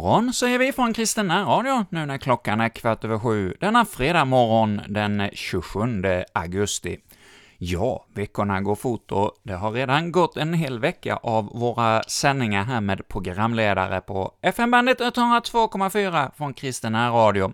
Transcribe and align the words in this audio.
Morgon 0.00 0.32
säger 0.32 0.58
vi 0.58 0.72
från 0.72 0.92
Kristen 0.92 1.30
Radio 1.46 1.84
nu 1.90 2.06
när 2.06 2.18
klockan 2.18 2.60
är 2.60 2.68
kvart 2.68 3.04
över 3.04 3.18
sju 3.18 3.54
denna 3.60 3.84
fredag 3.84 4.24
morgon 4.24 4.80
den 4.88 5.30
27 5.32 6.02
augusti. 6.32 6.98
Ja, 7.58 8.06
veckorna 8.14 8.60
går 8.60 8.74
fort 8.74 9.12
och 9.12 9.32
det 9.42 9.52
har 9.52 9.72
redan 9.72 10.12
gått 10.12 10.36
en 10.36 10.54
hel 10.54 10.78
vecka 10.78 11.16
av 11.16 11.44
våra 11.54 12.02
sändningar 12.02 12.64
här 12.64 12.80
med 12.80 13.08
programledare 13.08 14.00
på 14.00 14.32
FM-bandet 14.42 15.00
102,4 15.00 16.30
från 16.36 16.54
Kristen 16.54 17.12
Radio. 17.12 17.52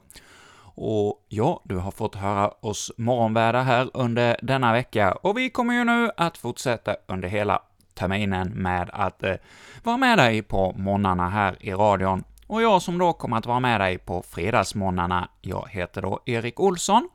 Och 0.74 1.26
ja, 1.28 1.60
du 1.64 1.76
har 1.76 1.90
fått 1.90 2.14
höra 2.14 2.48
oss 2.48 2.92
morgonvärdar 2.96 3.62
här 3.62 3.90
under 3.94 4.36
denna 4.42 4.72
vecka, 4.72 5.12
och 5.12 5.38
vi 5.38 5.50
kommer 5.50 5.74
ju 5.74 5.84
nu 5.84 6.10
att 6.16 6.38
fortsätta 6.38 6.96
under 7.06 7.28
hela 7.28 7.62
terminen 7.94 8.48
med 8.48 8.90
att 8.92 9.22
eh, 9.22 9.34
vara 9.82 9.96
med 9.96 10.18
dig 10.18 10.42
på 10.42 10.72
morgnarna 10.76 11.28
här 11.28 11.56
i 11.60 11.72
radion. 11.72 12.24
Och 12.46 12.62
jag 12.62 12.82
som 12.82 12.98
då 12.98 13.12
kommer 13.12 13.36
att 13.36 13.46
vara 13.46 13.60
med 13.60 13.80
dig 13.80 13.98
på 13.98 14.22
fredagsmorgnarna, 14.22 15.28
jag 15.40 15.68
heter 15.70 16.02
då 16.02 16.20
Erik 16.26 16.60
Olsson, 16.60 17.08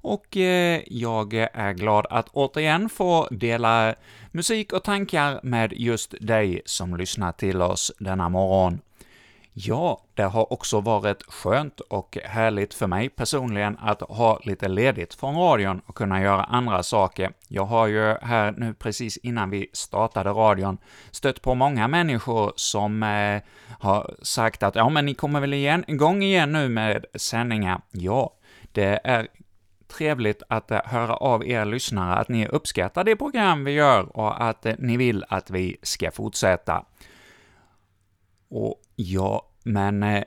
och 0.00 0.36
eh, 0.36 0.82
jag 0.86 1.34
är 1.34 1.72
glad 1.72 2.06
att 2.10 2.28
återigen 2.28 2.88
få 2.88 3.28
dela 3.30 3.94
musik 4.32 4.72
och 4.72 4.84
tankar 4.84 5.40
med 5.42 5.72
just 5.72 6.14
dig 6.20 6.62
som 6.64 6.96
lyssnar 6.96 7.32
till 7.32 7.62
oss 7.62 7.92
denna 7.98 8.28
morgon. 8.28 8.80
Ja, 9.60 10.04
det 10.14 10.22
har 10.22 10.52
också 10.52 10.80
varit 10.80 11.22
skönt 11.22 11.80
och 11.80 12.18
härligt 12.24 12.74
för 12.74 12.86
mig 12.86 13.08
personligen 13.08 13.76
att 13.80 14.00
ha 14.00 14.40
lite 14.44 14.68
ledigt 14.68 15.14
från 15.14 15.36
radion 15.36 15.80
och 15.86 15.94
kunna 15.94 16.22
göra 16.22 16.44
andra 16.44 16.82
saker. 16.82 17.32
Jag 17.48 17.64
har 17.64 17.86
ju 17.86 18.14
här 18.22 18.52
nu 18.56 18.74
precis 18.74 19.16
innan 19.16 19.50
vi 19.50 19.70
startade 19.72 20.30
radion 20.30 20.78
stött 21.10 21.42
på 21.42 21.54
många 21.54 21.88
människor 21.88 22.52
som 22.56 23.02
eh, 23.02 23.42
har 23.80 24.14
sagt 24.22 24.62
att 24.62 24.74
”ja, 24.74 24.88
men 24.88 25.06
ni 25.06 25.14
kommer 25.14 25.40
väl 25.40 25.54
igen, 25.54 25.84
igång 25.88 26.22
igen 26.22 26.52
nu 26.52 26.68
med 26.68 27.04
sändningar?” 27.14 27.80
Ja, 27.90 28.34
det 28.72 29.00
är 29.04 29.28
trevligt 29.88 30.42
att 30.48 30.70
eh, 30.70 30.80
höra 30.84 31.16
av 31.16 31.46
er 31.46 31.64
lyssnare 31.64 32.14
att 32.14 32.28
ni 32.28 32.46
uppskattar 32.46 33.04
det 33.04 33.16
program 33.16 33.64
vi 33.64 33.72
gör 33.72 34.16
och 34.16 34.42
att 34.44 34.66
eh, 34.66 34.74
ni 34.78 34.96
vill 34.96 35.24
att 35.28 35.50
vi 35.50 35.76
ska 35.82 36.10
fortsätta. 36.10 36.84
Och 38.50 38.80
ja, 38.96 39.46
men 39.64 40.02
eh, 40.02 40.24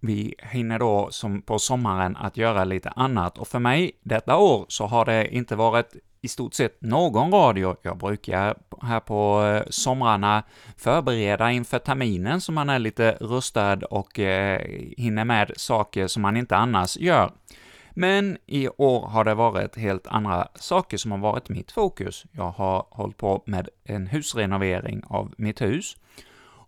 vi 0.00 0.34
hinner 0.38 0.78
då 0.78 1.08
som 1.10 1.42
på 1.42 1.58
sommaren 1.58 2.16
att 2.16 2.36
göra 2.36 2.64
lite 2.64 2.90
annat, 2.90 3.38
och 3.38 3.48
för 3.48 3.58
mig 3.58 3.92
detta 4.02 4.36
år 4.36 4.66
så 4.68 4.86
har 4.86 5.04
det 5.04 5.34
inte 5.34 5.56
varit 5.56 5.96
i 6.20 6.28
stort 6.28 6.54
sett 6.54 6.80
någon 6.80 7.32
radio. 7.32 7.76
Jag 7.82 7.98
brukar 7.98 8.54
här 8.82 9.00
på 9.00 9.44
eh, 9.44 9.62
somrarna 9.70 10.42
förbereda 10.76 11.52
inför 11.52 11.78
terminen 11.78 12.40
så 12.40 12.52
man 12.52 12.68
är 12.68 12.78
lite 12.78 13.16
rustad 13.20 13.76
och 13.76 14.18
eh, 14.18 14.60
hinner 14.96 15.24
med 15.24 15.52
saker 15.56 16.06
som 16.06 16.22
man 16.22 16.36
inte 16.36 16.56
annars 16.56 16.96
gör. 16.96 17.32
Men 17.90 18.38
i 18.46 18.68
år 18.68 19.06
har 19.06 19.24
det 19.24 19.34
varit 19.34 19.76
helt 19.76 20.06
andra 20.06 20.48
saker 20.54 20.96
som 20.96 21.10
har 21.10 21.18
varit 21.18 21.48
mitt 21.48 21.72
fokus. 21.72 22.24
Jag 22.32 22.50
har 22.50 22.86
hållit 22.90 23.16
på 23.16 23.42
med 23.46 23.68
en 23.84 24.06
husrenovering 24.06 25.02
av 25.06 25.34
mitt 25.38 25.60
hus, 25.60 25.96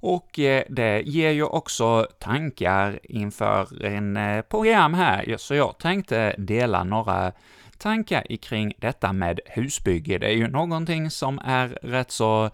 och 0.00 0.38
eh, 0.38 0.64
det 0.68 1.02
ger 1.02 1.30
ju 1.30 1.44
också 1.44 2.06
tankar 2.18 3.00
inför 3.02 3.84
en 3.84 4.16
eh, 4.16 4.42
program 4.42 4.94
här, 4.94 5.36
så 5.38 5.54
jag 5.54 5.78
tänkte 5.78 6.34
dela 6.38 6.84
några 6.84 7.32
tankar 7.78 8.36
kring 8.36 8.72
detta 8.78 9.12
med 9.12 9.40
husbygge. 9.46 10.18
Det 10.18 10.26
är 10.26 10.36
ju 10.36 10.48
någonting 10.48 11.10
som 11.10 11.38
är 11.44 11.68
rätt 11.68 12.10
så 12.10 12.44
eh, 12.44 12.50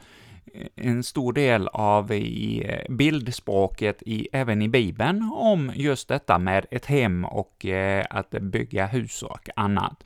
en 0.75 1.03
stor 1.03 1.33
del 1.33 1.69
av 1.69 2.13
i 2.13 2.71
bildspråket 2.89 4.03
i, 4.03 4.29
även 4.33 4.63
i 4.63 4.69
Bibeln 4.69 5.33
om 5.35 5.73
just 5.75 6.09
detta 6.09 6.39
med 6.39 6.67
ett 6.71 6.87
hem 6.87 7.25
och 7.25 7.67
att 8.11 8.31
bygga 8.31 8.87
hus 8.87 9.23
och 9.23 9.49
annat. 9.57 10.05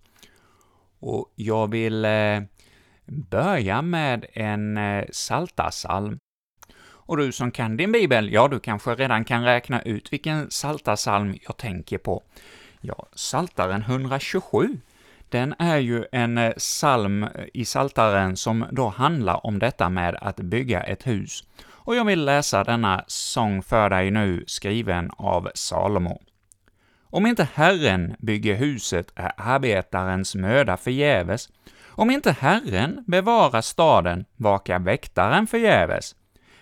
Och 1.00 1.32
jag 1.36 1.70
vill 1.70 2.06
börja 3.06 3.82
med 3.82 4.26
en 4.32 4.78
saltasalm 5.12 6.18
och 7.08 7.16
du 7.16 7.32
som 7.32 7.50
kan 7.50 7.76
din 7.76 7.92
bibel, 7.92 8.32
ja, 8.32 8.48
du 8.48 8.60
kanske 8.60 8.94
redan 8.94 9.24
kan 9.24 9.44
räkna 9.44 9.82
ut 9.82 10.12
vilken 10.12 10.50
saltarsalm 10.50 11.34
jag 11.46 11.56
tänker 11.56 11.98
på. 11.98 12.22
Ja, 12.80 13.06
Saltaren 13.12 13.82
127, 13.82 14.80
den 15.28 15.54
är 15.58 15.78
ju 15.78 16.04
en 16.12 16.38
eh, 16.38 16.52
psalm 16.52 17.22
eh, 17.22 17.30
i 17.54 17.64
Saltaren 17.64 18.36
som 18.36 18.64
då 18.72 18.88
handlar 18.88 19.46
om 19.46 19.58
detta 19.58 19.88
med 19.88 20.16
att 20.20 20.36
bygga 20.36 20.82
ett 20.82 21.06
hus. 21.06 21.44
Och 21.66 21.96
jag 21.96 22.04
vill 22.04 22.24
läsa 22.24 22.64
denna 22.64 23.04
sång 23.06 23.62
för 23.62 23.90
dig 23.90 24.10
nu, 24.10 24.44
skriven 24.46 25.10
av 25.16 25.50
Salomo. 25.54 26.22
Om 27.02 27.26
inte 27.26 27.48
Herren 27.54 28.14
bygger 28.18 28.56
huset 28.56 29.12
är 29.14 29.32
arbetarens 29.36 30.34
möda 30.34 30.76
förgäves. 30.76 31.48
Om 31.86 32.10
inte 32.10 32.32
Herren 32.32 33.04
bevarar 33.06 33.60
staden 33.60 34.24
vakar 34.36 34.78
väktaren 34.78 35.46
förgäves. 35.46 36.14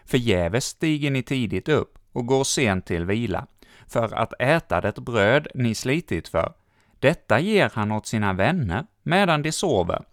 Förgäves 0.07 0.65
stiger 0.65 1.11
ni 1.11 1.23
tidigt 1.23 1.69
upp 1.69 1.99
och 2.13 2.27
går 2.27 2.45
sent 2.45 2.87
till 2.87 3.05
vila, 3.05 3.47
för 3.89 4.15
att 4.15 4.33
äta 4.39 4.81
det 4.81 5.01
bröd 5.01 5.49
ni 5.55 5.75
slitit 5.75 6.29
för. 6.29 6.53
Detta 6.99 7.41
ger 7.41 7.71
han 7.75 7.93
åt 7.93 8.07
sina 8.07 8.33
vänner 8.33 8.87
medan 9.03 9.43
de 9.43 9.53
sover. 9.53 10.05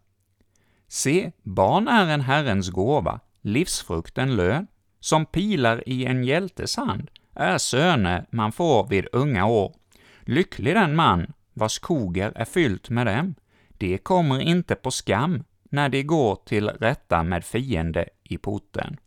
Se, 0.87 1.31
barn 1.43 1.87
är 1.87 2.07
en 2.07 2.21
Herrens 2.21 2.69
gåva, 2.69 3.19
livsfrukten 3.41 4.35
lön, 4.35 4.67
som 4.99 5.25
pilar 5.25 5.83
i 5.89 6.05
en 6.05 6.23
hjältes 6.23 6.77
hand, 6.77 7.09
är 7.35 7.57
söner 7.57 8.25
man 8.29 8.51
får 8.51 8.87
vid 8.87 9.07
unga 9.11 9.45
år. 9.45 9.75
Lycklig 10.21 10.75
den 10.75 10.95
man, 10.95 11.33
vars 11.53 11.79
koger 11.79 12.31
är 12.35 12.45
fyllt 12.45 12.89
med 12.89 13.07
dem. 13.07 13.35
De 13.77 13.97
kommer 13.97 14.39
inte 14.39 14.75
på 14.75 14.91
skam 14.91 15.43
när 15.63 15.89
de 15.89 16.03
går 16.03 16.37
till 16.45 16.69
rätta 16.69 17.23
med 17.23 17.45
fiende 17.45 18.09
i 18.23 18.37
porten. 18.37 18.97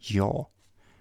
Ja, 0.00 0.50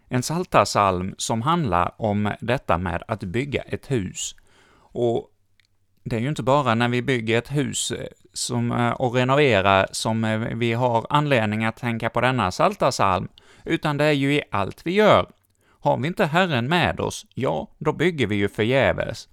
en 0.08 0.24
saltarsalm 0.24 1.16
som 1.18 1.42
handlar 1.42 1.96
om 1.98 2.32
detta 2.42 2.78
med 2.78 3.04
att 3.08 3.24
bygga 3.24 3.62
ett 3.62 3.92
hus. 3.92 4.36
Och 4.92 5.30
det 6.04 6.16
är 6.16 6.20
ju 6.20 6.30
inte 6.30 6.44
bara 6.44 6.76
när 6.76 6.90
vi 6.90 7.02
bygger 7.02 7.38
ett 7.38 7.52
hus 7.52 7.92
eh, 7.92 8.08
som, 8.34 8.72
eh, 8.72 8.92
och 8.92 9.16
renoverar 9.16 9.88
som 9.92 10.24
eh, 10.24 10.40
vi 10.40 10.74
har 10.74 11.06
anledning 11.10 11.66
att 11.66 11.78
tänka 11.78 12.10
på 12.10 12.22
denna 12.22 12.52
saltarsalm, 12.52 13.28
utan 13.66 13.98
det 13.98 14.06
är 14.06 14.12
ju 14.12 14.34
i 14.34 14.44
allt 14.52 14.86
vi 14.86 14.92
gör. 14.92 15.30
Har 15.82 15.98
vi 15.98 16.08
inte 16.08 16.26
Herren 16.26 16.68
med 16.68 17.00
oss, 17.00 17.26
ja, 17.34 17.68
då 17.78 17.94
bygger 17.94 18.28
vi 18.28 18.36
ju 18.36 18.50
förgäves. 18.50 19.30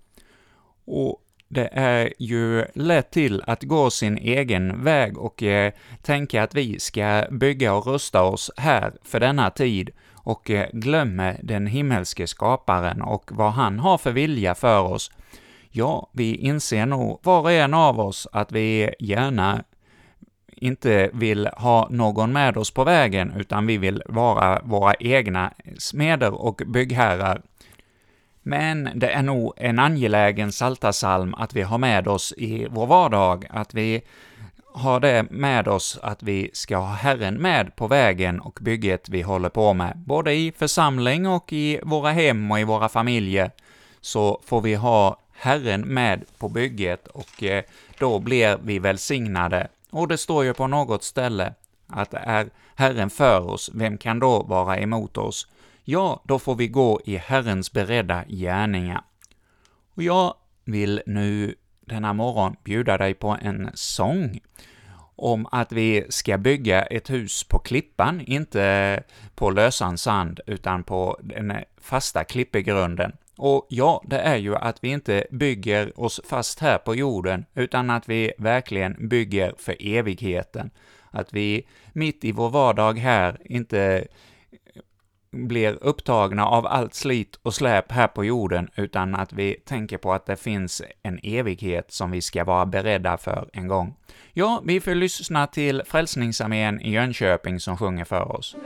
Och 0.85 1.23
det 1.49 1.69
är 1.73 2.13
ju 2.19 2.65
lätt 2.75 3.11
till 3.11 3.43
att 3.47 3.63
gå 3.63 3.91
sin 3.91 4.19
egen 4.19 4.85
väg 4.85 5.19
och 5.19 5.43
eh, 5.43 5.73
tänka 6.03 6.43
att 6.43 6.55
vi 6.55 6.81
ska 6.81 7.25
bygga 7.31 7.75
och 7.75 7.87
rusta 7.87 8.23
oss 8.23 8.51
här 8.57 8.93
för 9.05 9.21
denna 9.21 9.51
tid 9.51 9.91
och 10.15 10.51
eh, 10.51 10.69
glömmer 10.73 11.41
den 11.43 11.67
himmelske 11.67 12.27
skaparen 12.27 13.03
och 13.03 13.31
vad 13.33 13.53
han 13.53 13.79
har 13.79 13.99
för 13.99 14.13
vilja 14.13 14.55
för 14.55 14.83
oss. 14.83 15.11
Ja, 15.71 16.11
vi 16.13 16.37
inser 16.37 16.87
nog 16.87 17.21
var 17.23 17.41
och 17.41 17.53
en 17.53 17.75
av 17.75 18.01
oss 18.01 18.29
att 18.33 18.53
vi 18.53 18.95
gärna 18.99 19.65
inte 20.57 21.11
vill 21.13 21.47
ha 21.47 21.89
någon 21.91 22.33
med 22.33 22.57
oss 22.57 22.71
på 22.71 22.85
vägen, 22.85 23.33
utan 23.37 23.67
vi 23.67 23.79
vill 23.79 24.03
vara 24.07 24.61
våra 24.65 24.95
egna 24.95 25.53
smeder 25.79 26.35
och 26.35 26.63
byggherrar 26.67 27.43
men 28.47 28.91
det 28.95 29.11
är 29.11 29.23
nog 29.23 29.53
en 29.57 29.79
angelägen 29.79 30.53
saltasalm 30.53 31.35
att 31.35 31.55
vi 31.55 31.63
har 31.63 31.79
med 31.79 32.09
oss 32.09 32.33
i 32.37 32.67
vår 32.71 32.87
vardag, 32.87 33.47
att 33.51 33.75
vi 33.75 34.03
har 34.75 35.01
det 35.01 35.27
med 35.31 35.69
oss 35.69 35.99
att 36.03 36.23
vi 36.23 36.51
ska 36.53 36.77
ha 36.77 36.95
Herren 36.95 37.35
med 37.35 37.77
på 37.77 37.87
vägen 37.87 38.41
och 38.41 38.59
bygget 38.63 39.09
vi 39.09 39.23
håller 39.23 39.49
på 39.49 39.75
med, 39.75 39.99
både 39.99 40.33
i 40.33 40.53
församling 40.57 41.27
och 41.27 41.53
i 41.53 41.81
våra 41.83 42.11
hem 42.11 42.51
och 42.51 42.61
i 42.61 42.65
våra 42.65 42.89
familjer, 42.89 43.51
så 44.01 44.41
får 44.45 44.61
vi 44.61 44.75
ha 44.75 45.21
Herren 45.33 45.81
med 45.81 46.25
på 46.39 46.49
bygget 46.49 47.07
och 47.07 47.43
eh, 47.43 47.65
då 47.99 48.19
blir 48.19 48.59
vi 48.63 48.79
välsignade. 48.79 49.69
Och 49.91 50.09
det 50.09 50.19
står 50.19 50.45
ju 50.45 50.55
på 50.55 50.67
något 50.67 51.05
ställe 51.05 51.55
att 51.87 52.15
är 52.15 52.47
Herren 52.75 53.11
för 53.11 53.51
oss, 53.51 53.71
vem 53.75 53.99
kan 53.99 54.19
då 54.19 54.43
vara 54.43 54.79
emot 54.79 55.17
oss? 55.17 55.47
Ja, 55.89 56.23
då 56.25 56.39
får 56.39 56.55
vi 56.55 56.69
gå 56.69 57.01
i 57.05 57.17
Herrens 57.17 57.73
beredda 57.73 58.25
gärningar. 58.29 59.05
Och 59.95 60.03
jag 60.03 60.35
vill 60.65 61.03
nu 61.07 61.55
denna 61.81 62.13
morgon 62.13 62.57
bjuda 62.65 62.99
dig 62.99 63.15
på 63.15 63.37
en 63.43 63.71
sång 63.75 64.41
om 65.17 65.47
att 65.53 65.73
vi 65.73 66.07
ska 66.09 66.39
bygga 66.39 66.83
ett 66.83 67.11
hus 67.11 67.45
på 67.45 67.59
klippan, 67.59 68.21
inte 68.21 69.03
på 69.35 69.51
lösan 69.51 69.99
sand, 69.99 70.41
utan 70.47 70.85
på 70.85 71.19
den 71.23 71.53
fasta 71.81 72.25
klippegrunden. 72.25 73.13
Och 73.37 73.67
ja, 73.69 74.03
det 74.07 74.19
är 74.19 74.37
ju 74.37 74.57
att 74.57 74.85
vi 74.85 74.89
inte 74.89 75.27
bygger 75.31 76.01
oss 76.01 76.21
fast 76.25 76.61
här 76.61 76.79
på 76.79 76.95
jorden, 76.95 77.45
utan 77.55 77.91
att 77.91 78.09
vi 78.09 78.33
verkligen 78.39 79.09
bygger 79.09 79.55
för 79.59 79.77
evigheten. 79.81 80.71
Att 81.11 81.33
vi 81.33 81.67
mitt 81.93 82.25
i 82.25 82.33
vår 82.33 82.51
vardag 82.51 82.99
här 82.99 83.39
inte 83.45 84.07
blir 85.37 85.79
upptagna 85.81 86.47
av 86.47 86.67
allt 86.67 86.95
slit 86.95 87.39
och 87.43 87.55
släp 87.55 87.93
här 87.93 88.09
på 88.09 88.25
jorden, 88.25 88.69
utan 88.77 89.15
att 89.15 89.33
vi 89.33 89.55
tänker 89.55 89.99
på 89.99 90.13
att 90.13 90.27
det 90.27 90.37
finns 90.37 90.83
en 91.03 91.19
evighet 91.23 91.93
som 91.93 92.11
vi 92.11 92.23
ska 92.23 92.45
vara 92.45 92.67
beredda 92.67 93.17
för 93.17 93.49
en 93.53 93.69
gång. 93.69 93.95
Ja, 94.33 94.63
vi 94.65 94.81
får 94.81 94.95
lyssna 94.95 95.47
till 95.47 95.83
Frälsningsarmén 95.87 96.81
i 96.81 96.91
Jönköping 96.91 97.61
som 97.61 97.77
sjunger 97.77 98.05
för 98.05 98.33
oss. 98.33 98.57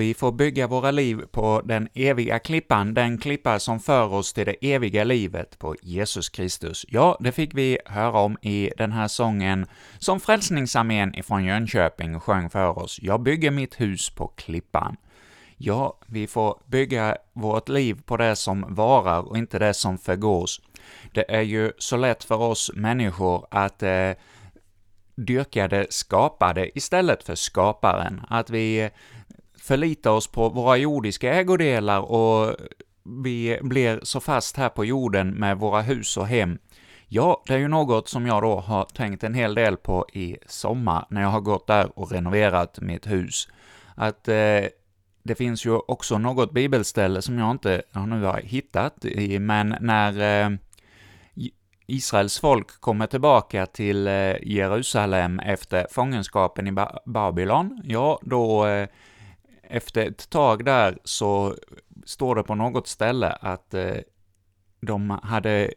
Vi 0.00 0.14
får 0.14 0.32
bygga 0.32 0.66
våra 0.66 0.90
liv 0.90 1.20
på 1.30 1.62
den 1.64 1.88
eviga 1.94 2.38
klippan, 2.38 2.94
den 2.94 3.18
klippa 3.18 3.58
som 3.58 3.80
för 3.80 4.14
oss 4.14 4.32
till 4.32 4.46
det 4.46 4.72
eviga 4.72 5.04
livet 5.04 5.58
på 5.58 5.76
Jesus 5.82 6.28
Kristus. 6.28 6.86
Ja, 6.88 7.16
det 7.20 7.32
fick 7.32 7.54
vi 7.54 7.78
höra 7.86 8.18
om 8.20 8.36
i 8.42 8.70
den 8.76 8.92
här 8.92 9.08
sången 9.08 9.66
som 9.98 10.20
Frälsningsarmén 10.20 11.14
ifrån 11.14 11.44
Jönköping 11.44 12.20
sjöng 12.20 12.50
för 12.50 12.78
oss. 12.78 12.98
Jag 13.02 13.22
bygger 13.22 13.50
mitt 13.50 13.80
hus 13.80 14.10
på 14.10 14.26
klippan. 14.26 14.96
Ja, 15.56 15.98
vi 16.06 16.26
får 16.26 16.58
bygga 16.66 17.16
vårt 17.32 17.68
liv 17.68 18.00
på 18.06 18.16
det 18.16 18.36
som 18.36 18.74
varar 18.74 19.28
och 19.28 19.38
inte 19.38 19.58
det 19.58 19.74
som 19.74 19.98
förgås. 19.98 20.60
Det 21.12 21.34
är 21.34 21.42
ju 21.42 21.72
så 21.78 21.96
lätt 21.96 22.24
för 22.24 22.38
oss 22.38 22.70
människor 22.74 23.46
att 23.50 23.82
eh, 23.82 24.12
dyrka 25.14 25.68
det 25.68 25.92
skapade 25.92 26.78
istället 26.78 27.22
för 27.22 27.34
skaparen, 27.34 28.20
att 28.28 28.50
vi 28.50 28.90
förlita 29.70 30.12
oss 30.12 30.26
på 30.26 30.48
våra 30.48 30.76
jordiska 30.76 31.34
ägodelar 31.34 32.00
och 32.00 32.56
vi 33.24 33.58
blir 33.62 34.00
så 34.02 34.20
fast 34.20 34.56
här 34.56 34.68
på 34.68 34.84
jorden 34.84 35.30
med 35.30 35.58
våra 35.58 35.80
hus 35.80 36.16
och 36.16 36.26
hem. 36.26 36.58
Ja, 37.08 37.42
det 37.46 37.54
är 37.54 37.58
ju 37.58 37.68
något 37.68 38.08
som 38.08 38.26
jag 38.26 38.42
då 38.42 38.60
har 38.60 38.84
tänkt 38.84 39.24
en 39.24 39.34
hel 39.34 39.54
del 39.54 39.76
på 39.76 40.06
i 40.12 40.36
sommar, 40.46 41.06
när 41.10 41.22
jag 41.22 41.28
har 41.28 41.40
gått 41.40 41.66
där 41.66 41.98
och 41.98 42.12
renoverat 42.12 42.80
mitt 42.80 43.06
hus. 43.06 43.48
Att 43.94 44.28
eh, 44.28 44.64
det 45.22 45.34
finns 45.36 45.66
ju 45.66 45.76
också 45.88 46.18
något 46.18 46.52
bibelställe 46.52 47.22
som 47.22 47.38
jag 47.38 47.50
inte 47.50 47.82
nu 48.06 48.22
har 48.22 48.40
hittat, 48.40 49.04
men 49.40 49.76
när 49.80 50.44
eh, 50.44 50.50
Israels 51.86 52.40
folk 52.40 52.80
kommer 52.80 53.06
tillbaka 53.06 53.66
till 53.66 54.06
eh, 54.06 54.34
Jerusalem 54.42 55.38
efter 55.40 55.86
fångenskapen 55.90 56.66
i 56.66 56.72
Babylon, 57.06 57.82
ja, 57.84 58.18
då 58.22 58.66
eh, 58.66 58.88
efter 59.70 60.06
ett 60.06 60.30
tag 60.30 60.64
där 60.64 60.98
så 61.04 61.54
står 62.04 62.34
det 62.34 62.42
på 62.42 62.54
något 62.54 62.86
ställe 62.86 63.32
att 63.32 63.74
eh, 63.74 63.96
de 64.80 65.10
hade 65.10 65.70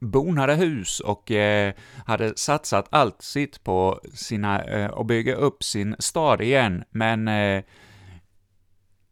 bonade 0.00 0.54
hus 0.54 1.00
och 1.00 1.30
eh, 1.30 1.74
hade 2.06 2.36
satsat 2.36 2.86
allt 2.90 3.22
sitt 3.22 3.64
på 3.64 4.00
sina, 4.14 4.64
eh, 4.64 4.90
att 4.92 5.06
bygga 5.06 5.34
upp 5.34 5.62
sin 5.62 5.96
stad 5.98 6.40
igen, 6.40 6.84
men 6.90 7.28
eh, 7.28 7.64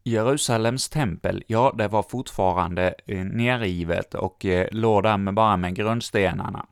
Jerusalems 0.05 0.89
tempel, 0.89 1.45
ja, 1.47 1.75
det 1.79 1.89
var 1.89 2.03
fortfarande 2.03 2.95
eh, 3.07 3.25
nerrivet 3.25 4.15
och 4.15 4.45
eh, 4.45 4.69
låg 4.73 5.03
där 5.03 5.17
med 5.17 5.35
bara 5.35 5.57
med 5.57 5.75
grundstenarna. 5.75 6.67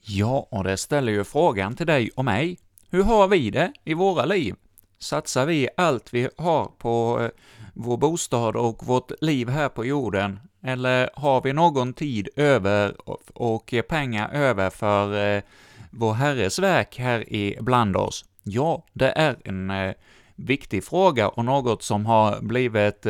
Ja, 0.00 0.48
och 0.50 0.64
det 0.64 0.76
ställer 0.76 1.12
ju 1.12 1.24
frågan 1.24 1.76
till 1.76 1.86
dig 1.86 2.10
och 2.16 2.24
mig. 2.24 2.58
Hur 2.90 3.02
har 3.02 3.28
vi 3.28 3.50
det 3.50 3.72
i 3.84 3.94
våra 3.94 4.24
liv? 4.24 4.54
Satsar 5.02 5.46
vi 5.46 5.68
allt 5.76 6.14
vi 6.14 6.28
har 6.36 6.70
på 6.78 7.20
eh, 7.20 7.30
vår 7.74 7.96
bostad 7.96 8.56
och 8.56 8.86
vårt 8.86 9.12
liv 9.20 9.48
här 9.48 9.68
på 9.68 9.84
jorden, 9.84 10.40
eller 10.62 11.10
har 11.14 11.40
vi 11.42 11.52
någon 11.52 11.92
tid 11.92 12.28
över 12.36 12.94
och 13.34 13.74
pengar 13.88 14.30
över 14.32 14.70
för 14.70 15.36
eh, 15.36 15.42
vår 15.90 16.12
Herres 16.12 16.58
verk 16.58 16.98
här 16.98 17.32
ibland 17.34 17.96
oss? 17.96 18.24
Ja, 18.42 18.84
det 18.92 19.10
är 19.10 19.36
en 19.44 19.70
eh, 19.70 19.94
viktig 20.36 20.84
fråga 20.84 21.28
och 21.28 21.44
något 21.44 21.82
som 21.82 22.06
har 22.06 22.40
blivit, 22.40 23.02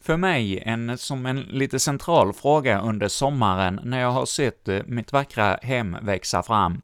för 0.00 0.16
mig, 0.16 0.58
en, 0.58 0.98
som 0.98 1.26
en 1.26 1.40
lite 1.40 1.78
central 1.78 2.32
fråga 2.32 2.80
under 2.80 3.08
sommaren 3.08 3.80
när 3.84 4.00
jag 4.00 4.10
har 4.10 4.26
sett 4.26 4.68
mitt 4.86 5.12
vackra 5.12 5.58
hem 5.62 5.96
växa 6.02 6.42
fram. 6.42 6.82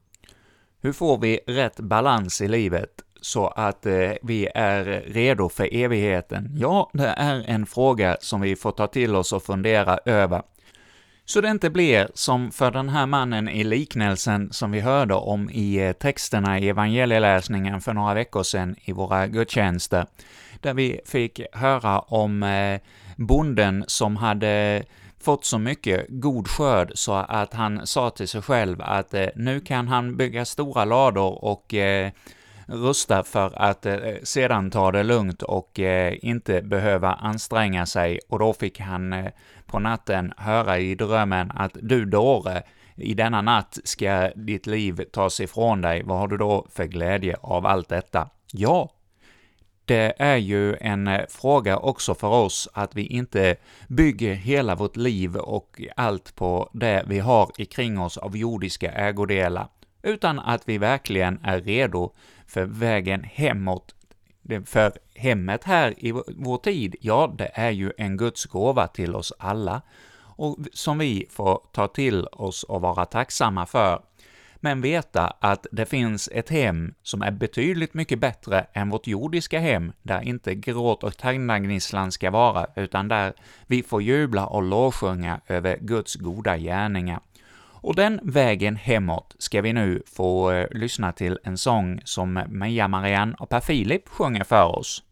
Hur 0.80 0.92
får 0.92 1.18
vi 1.18 1.40
rätt 1.46 1.80
balans 1.80 2.40
i 2.40 2.48
livet? 2.48 3.05
Så 3.26 3.46
att 3.46 3.86
eh, 3.86 4.12
vi 4.22 4.48
är 4.54 4.84
redo 5.06 5.48
för 5.48 5.74
evigheten? 5.74 6.50
Ja, 6.54 6.90
det 6.92 7.06
är 7.08 7.44
en 7.46 7.66
fråga 7.66 8.16
som 8.20 8.40
vi 8.40 8.56
får 8.56 8.72
ta 8.72 8.86
till 8.86 9.16
oss 9.16 9.32
och 9.32 9.42
fundera 9.42 9.98
över. 10.04 10.42
så 11.24 11.40
det 11.40 11.48
inte 11.48 11.70
blir 11.70 12.08
som 12.14 12.50
för 12.52 12.70
den 12.70 12.88
här 12.88 13.06
mannen 13.06 13.48
i 13.48 13.64
liknelsen 13.64 14.52
som 14.52 14.70
vi 14.70 14.80
hörde 14.80 15.14
om 15.14 15.50
i 15.50 15.76
eh, 15.76 15.92
texterna 15.92 16.58
i 16.58 16.68
evangelieläsningen 16.68 17.80
för 17.80 17.94
några 17.94 18.14
veckor 18.14 18.42
sedan 18.42 18.76
i 18.84 18.92
våra 18.92 19.26
gudstjänster, 19.26 20.06
där 20.60 20.74
vi 20.74 21.00
fick 21.06 21.40
höra 21.52 22.00
om 22.00 22.42
eh, 22.42 22.80
bonden 23.16 23.84
som 23.86 24.16
hade 24.16 24.84
fått 25.20 25.44
så 25.44 25.58
mycket 25.58 26.06
god 26.08 26.48
skörd 26.48 26.92
så 26.94 27.14
att 27.14 27.54
han 27.54 27.86
sa 27.86 28.10
till 28.10 28.28
sig 28.28 28.42
själv 28.42 28.82
att 28.82 29.14
eh, 29.14 29.26
nu 29.36 29.60
kan 29.60 29.88
han 29.88 30.16
bygga 30.16 30.44
stora 30.44 30.84
lador 30.84 31.44
och 31.44 31.74
eh, 31.74 32.10
rusta 32.66 33.22
för 33.22 33.62
att 33.62 33.86
eh, 33.86 33.98
sedan 34.22 34.70
ta 34.70 34.92
det 34.92 35.02
lugnt 35.02 35.42
och 35.42 35.80
eh, 35.80 36.14
inte 36.22 36.62
behöva 36.62 37.12
anstränga 37.14 37.86
sig, 37.86 38.20
och 38.28 38.38
då 38.38 38.52
fick 38.52 38.80
han 38.80 39.12
eh, 39.12 39.26
på 39.66 39.78
natten 39.78 40.32
höra 40.36 40.78
i 40.78 40.94
drömmen 40.94 41.50
att 41.54 41.76
du 41.82 42.04
dåre, 42.04 42.62
i 42.96 43.14
denna 43.14 43.42
natt 43.42 43.78
ska 43.84 44.30
ditt 44.36 44.66
liv 44.66 45.04
tas 45.12 45.40
ifrån 45.40 45.80
dig, 45.80 46.02
vad 46.02 46.18
har 46.18 46.28
du 46.28 46.36
då 46.36 46.66
för 46.70 46.84
glädje 46.84 47.36
av 47.40 47.66
allt 47.66 47.88
detta? 47.88 48.28
Ja, 48.52 48.90
det 49.86 50.14
är 50.18 50.36
ju 50.36 50.76
en 50.76 51.06
eh, 51.06 51.20
fråga 51.28 51.78
också 51.78 52.14
för 52.14 52.28
oss 52.28 52.68
att 52.72 52.94
vi 52.96 53.06
inte 53.06 53.56
bygger 53.88 54.34
hela 54.34 54.74
vårt 54.74 54.96
liv 54.96 55.36
och 55.36 55.82
allt 55.96 56.34
på 56.34 56.70
det 56.72 57.04
vi 57.06 57.18
har 57.18 57.50
ikring 57.58 58.00
oss 58.00 58.16
av 58.16 58.36
jordiska 58.36 58.92
ägodelar, 58.92 59.68
utan 60.02 60.38
att 60.38 60.68
vi 60.68 60.78
verkligen 60.78 61.38
är 61.42 61.60
redo 61.60 62.12
för 62.46 62.64
vägen 62.64 63.24
hemåt. 63.24 63.94
För 64.64 64.92
hemmet 65.14 65.64
här 65.64 66.04
i 66.04 66.12
vår 66.12 66.58
tid, 66.58 66.96
ja, 67.00 67.34
det 67.38 67.50
är 67.54 67.70
ju 67.70 67.92
en 67.98 68.16
Guds 68.16 68.44
gåva 68.44 68.86
till 68.86 69.14
oss 69.14 69.32
alla, 69.38 69.82
och 70.18 70.58
som 70.72 70.98
vi 70.98 71.26
får 71.30 71.60
ta 71.72 71.88
till 71.88 72.26
oss 72.26 72.62
och 72.62 72.80
vara 72.80 73.06
tacksamma 73.06 73.66
för 73.66 74.02
men 74.60 74.80
veta 74.80 75.36
att 75.40 75.66
det 75.72 75.86
finns 75.86 76.28
ett 76.32 76.48
hem 76.48 76.94
som 77.02 77.22
är 77.22 77.30
betydligt 77.30 77.94
mycket 77.94 78.18
bättre 78.18 78.66
än 78.72 78.90
vårt 78.90 79.06
jordiska 79.06 79.60
hem, 79.60 79.92
där 80.02 80.22
inte 80.22 80.54
gråt 80.54 81.02
och 81.02 81.16
tandagnisslan 81.16 82.12
ska 82.12 82.30
vara, 82.30 82.66
utan 82.76 83.08
där 83.08 83.32
vi 83.66 83.82
får 83.82 84.02
jubla 84.02 84.46
och 84.46 84.62
lovsjunga 84.62 85.40
över 85.46 85.78
Guds 85.80 86.14
goda 86.14 86.58
gärningar. 86.58 87.20
Och 87.86 87.94
den 87.94 88.20
vägen 88.22 88.76
hemåt 88.76 89.36
ska 89.38 89.62
vi 89.62 89.72
nu 89.72 90.02
få 90.06 90.50
eh, 90.50 90.66
lyssna 90.70 91.12
till 91.12 91.38
en 91.44 91.58
sång 91.58 92.00
som 92.04 92.42
Mia 92.48 92.88
Marianne 92.88 93.36
och 93.38 93.48
Per 93.48 93.60
Filip 93.60 94.08
sjunger 94.08 94.44
för 94.44 94.78
oss. 94.78 95.02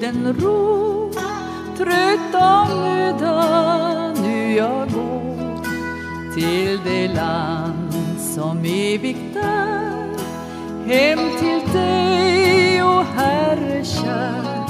Tiden 0.00 0.34
ro. 0.40 1.10
Trött 1.76 2.34
av 2.34 2.76
möda 2.76 4.12
nu 4.22 4.52
jag 4.52 4.92
går 4.92 5.64
till 6.34 6.80
det 6.84 7.08
land 7.08 7.94
som 8.34 8.58
evigt 8.58 9.36
är. 9.36 10.10
Hem 10.86 11.18
till 11.38 11.72
dig, 11.72 12.82
o 12.82 13.04
Herre 13.16 13.84
kär 13.84 14.66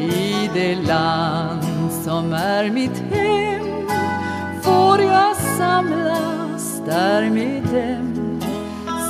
I 0.00 0.50
det 0.54 0.74
land 0.74 1.92
som 2.04 2.32
är 2.32 2.70
mitt 2.70 2.98
hem. 3.10 3.88
Får 4.62 5.00
jag 5.00 5.36
samlas 5.36 6.82
där 6.86 7.30
med 7.30 7.62
dem 7.62 8.40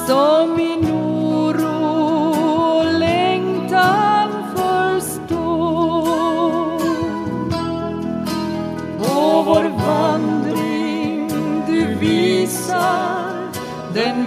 som 0.06 0.56
min 0.56 1.05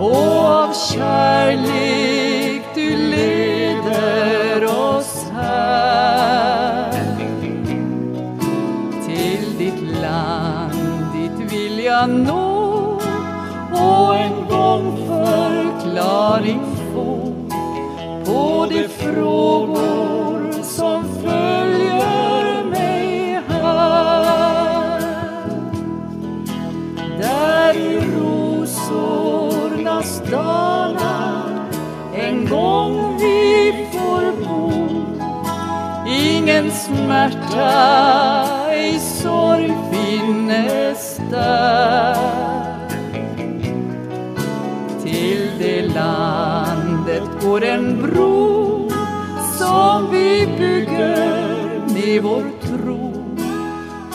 Och 0.00 0.44
av 0.44 0.72
kärlek 0.72 2.62
du 2.74 2.96
leder 2.96 4.64
oss 4.64 5.26
här. 5.34 6.92
Till 9.06 9.58
ditt 9.58 10.00
land, 10.02 11.12
dit 11.14 11.52
vill 11.52 11.84
jag 11.84 12.10
nå 12.10 13.00
och 13.72 14.16
en 14.16 14.48
gång 14.50 14.96
förklaring 15.06 16.60
få. 16.94 17.32
På 18.24 18.66
de 18.70 18.88
frågor 18.88 19.95
smärta, 36.76 37.72
ej 38.70 38.98
sorg 39.00 39.76
finnes 39.92 41.20
där 41.30 42.16
Till 45.02 45.50
det 45.58 45.82
landet 45.82 47.22
går 47.42 47.64
en 47.64 48.02
bro 48.02 48.90
som 49.58 50.10
vi 50.10 50.46
bygger 50.58 51.80
med 51.94 52.22
vår 52.22 52.44
tro. 52.66 53.12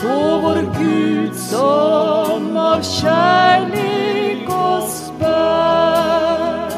På 0.01 0.39
vår 0.41 0.79
Gud 0.79 1.35
som 1.35 2.57
av 2.57 2.81
kärlek 2.81 4.49
oss 4.49 5.11
bär 5.19 6.69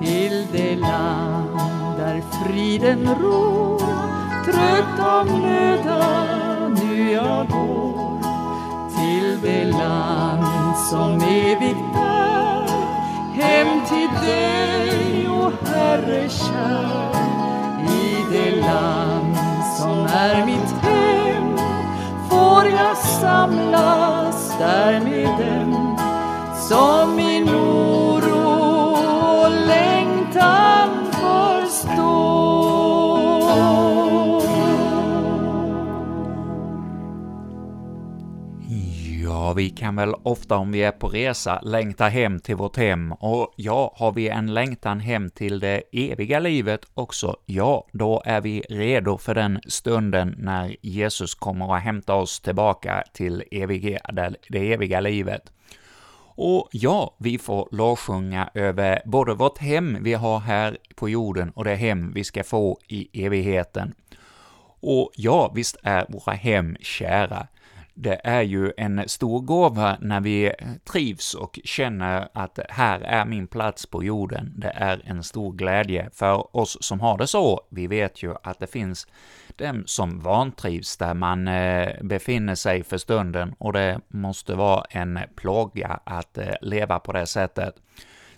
till 0.00 0.46
det 0.52 0.76
land 0.76 1.98
där 1.98 2.22
friden 2.44 3.08
av 5.24 5.40
möda 5.40 6.68
nu 6.68 7.12
jag 7.12 7.48
går 7.48 8.20
till 8.96 9.40
det 9.42 9.64
land 9.64 10.76
som 10.90 11.14
evigt 11.14 11.96
är 11.96 12.66
hem 13.34 13.86
till 13.88 14.26
dig, 14.26 15.28
o 15.28 15.52
Herre 15.66 16.28
kär 16.28 17.10
i 17.88 18.24
det 18.32 18.60
land 18.60 19.36
som 19.78 20.06
är 20.06 20.46
mitt 20.46 20.70
hem. 20.82 21.56
Får 22.30 22.66
jag 22.66 22.96
samlas 22.96 24.58
där 24.58 25.00
med 25.00 25.28
dem 25.46 25.98
som 26.68 27.23
vi 39.54 39.70
kan 39.70 39.96
väl 39.96 40.14
ofta 40.22 40.56
om 40.56 40.72
vi 40.72 40.82
är 40.82 40.92
på 40.92 41.08
resa 41.08 41.60
längta 41.62 42.08
hem 42.08 42.40
till 42.40 42.56
vårt 42.56 42.76
hem, 42.76 43.12
och 43.12 43.54
ja, 43.56 43.94
har 43.96 44.12
vi 44.12 44.28
en 44.28 44.54
längtan 44.54 45.00
hem 45.00 45.30
till 45.30 45.60
det 45.60 45.82
eviga 45.92 46.38
livet 46.38 46.80
också, 46.94 47.36
ja, 47.46 47.86
då 47.92 48.22
är 48.24 48.40
vi 48.40 48.60
redo 48.60 49.18
för 49.18 49.34
den 49.34 49.60
stunden 49.66 50.34
när 50.38 50.76
Jesus 50.82 51.34
kommer 51.34 51.76
att 51.76 51.82
hämta 51.82 52.14
oss 52.14 52.40
tillbaka 52.40 53.02
till 53.12 53.44
det 54.48 54.72
eviga 54.72 55.00
livet. 55.00 55.52
Och 56.36 56.68
ja, 56.72 57.16
vi 57.18 57.38
får 57.38 57.68
lovsjunga 57.72 58.50
över 58.54 59.02
både 59.04 59.34
vårt 59.34 59.58
hem 59.58 59.98
vi 60.00 60.14
har 60.14 60.38
här 60.38 60.76
på 60.94 61.08
jorden 61.08 61.50
och 61.50 61.64
det 61.64 61.74
hem 61.74 62.12
vi 62.12 62.24
ska 62.24 62.44
få 62.44 62.78
i 62.88 63.24
evigheten. 63.26 63.94
Och 64.80 65.10
ja, 65.16 65.52
visst 65.54 65.76
är 65.82 66.06
våra 66.08 66.34
hem 66.34 66.76
kära 66.80 67.46
det 67.94 68.20
är 68.24 68.42
ju 68.42 68.72
en 68.76 69.08
stor 69.08 69.40
gåva 69.40 69.96
när 70.00 70.20
vi 70.20 70.52
trivs 70.84 71.34
och 71.34 71.58
känner 71.64 72.28
att 72.32 72.58
här 72.68 73.00
är 73.00 73.24
min 73.24 73.46
plats 73.46 73.86
på 73.86 74.04
jorden. 74.04 74.52
Det 74.56 74.72
är 74.74 75.02
en 75.04 75.22
stor 75.22 75.52
glädje 75.52 76.10
för 76.12 76.56
oss 76.56 76.78
som 76.80 77.00
har 77.00 77.18
det 77.18 77.26
så. 77.26 77.60
Vi 77.68 77.86
vet 77.86 78.22
ju 78.22 78.34
att 78.42 78.58
det 78.58 78.66
finns 78.66 79.06
dem 79.56 79.82
som 79.86 80.20
vantrivs 80.20 80.96
där 80.96 81.14
man 81.14 81.48
eh, 81.48 81.88
befinner 82.02 82.54
sig 82.54 82.84
för 82.84 82.98
stunden, 82.98 83.54
och 83.58 83.72
det 83.72 84.00
måste 84.08 84.54
vara 84.54 84.84
en 84.90 85.18
plåga 85.36 86.00
att 86.04 86.38
eh, 86.38 86.54
leva 86.60 86.98
på 86.98 87.12
det 87.12 87.26
sättet. 87.26 87.74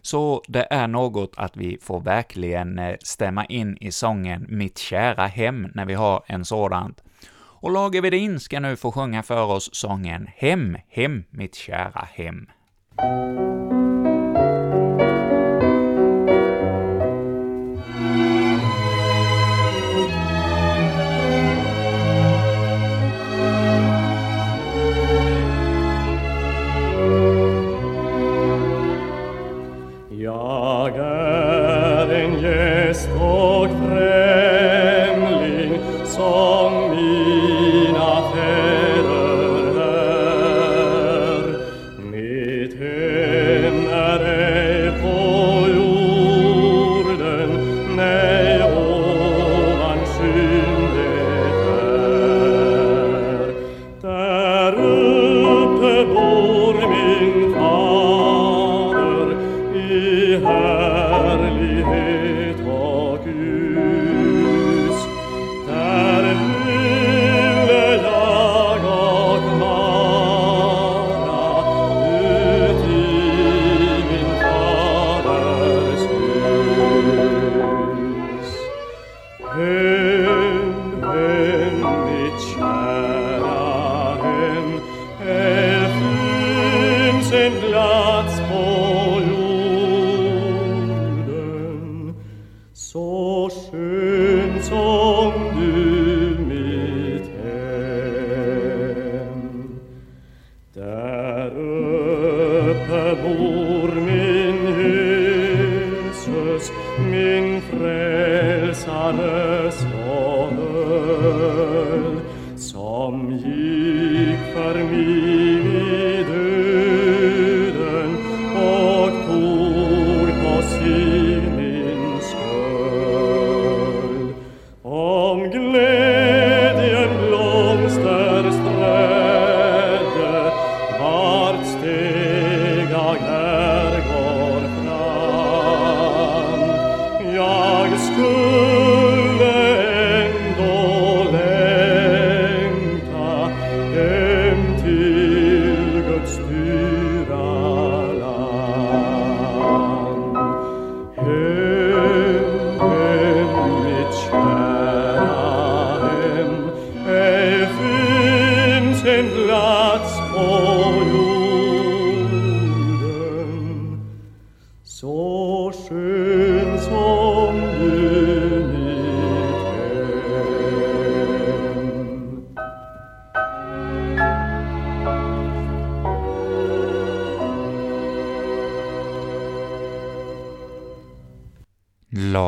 Så 0.03 0.43
det 0.49 0.67
är 0.71 0.87
något 0.87 1.33
att 1.37 1.57
vi 1.57 1.79
får 1.83 2.01
verkligen 2.01 2.79
eh, 2.79 2.97
stämma 3.01 3.45
in 3.45 3.77
i 3.81 3.93
sången 3.93 4.47
”Mitt 4.49 4.79
kära 4.79 5.27
hem” 5.27 5.71
när 5.75 5.85
vi 5.85 5.95
har 5.95 6.23
en 6.27 6.45
sådant. 6.45 7.03
Och 7.61 7.71
Lage 7.71 8.01
Wedin 8.01 8.41
ska 8.41 8.61
nu 8.61 8.77
få 8.77 8.93
sjunga 8.93 9.23
för 9.23 9.45
oss 9.45 9.71
sången 9.73 10.29
”Hem, 10.37 10.77
hem, 10.89 11.25
mitt 11.31 11.55
kära 11.55 12.09
hem”. 12.13 12.47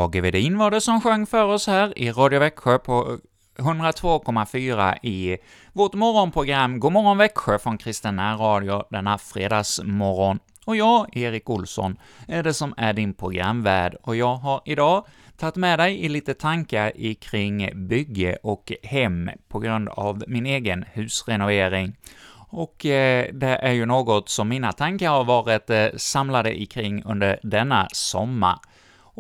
Tage 0.09 0.21
Vedin 0.21 0.59
var 0.59 0.71
det 0.71 0.81
som 0.81 1.01
sjöng 1.01 1.27
för 1.27 1.45
oss 1.45 1.67
här 1.67 1.99
i 1.99 2.11
Radio 2.11 2.39
Växjö 2.39 2.79
på 2.79 3.19
102,4 3.59 4.99
i 5.03 5.37
vårt 5.73 5.95
morgonprogram 5.95 6.81
God 6.81 6.93
morgon 6.93 7.19
Växjö 7.19 7.59
från 7.59 7.79
Kristen 7.79 8.39
Radio 8.39 8.83
denna 8.91 9.19
fredagsmorgon. 9.19 10.39
Och 10.67 10.77
jag, 10.77 11.17
Erik 11.17 11.51
Olsson, 11.51 11.97
är 12.29 12.43
det 12.43 12.55
som 12.55 12.75
är 12.77 12.93
din 12.93 13.15
programvärd, 13.15 13.97
och 14.03 14.17
jag 14.17 14.37
har 14.37 14.63
idag 14.65 15.07
tagit 15.37 15.57
med 15.57 15.79
dig 15.79 16.05
i 16.05 16.09
lite 16.09 16.35
tankar 16.35 17.15
kring 17.15 17.89
bygge 17.89 18.39
och 18.43 18.73
hem 18.83 19.31
på 19.49 19.59
grund 19.59 19.89
av 19.89 20.25
min 20.27 20.47
egen 20.47 20.85
husrenovering. 20.93 21.97
Och 22.51 22.87
eh, 22.87 23.27
det 23.33 23.57
är 23.57 23.73
ju 23.73 23.87
något 23.87 24.29
som 24.29 24.49
mina 24.49 24.73
tankar 24.73 25.11
har 25.11 25.25
varit 25.25 25.71
eh, 25.71 25.87
samlade 25.97 26.67
kring 26.67 27.03
under 27.05 27.41
denna 27.43 27.89
sommar. 27.93 28.59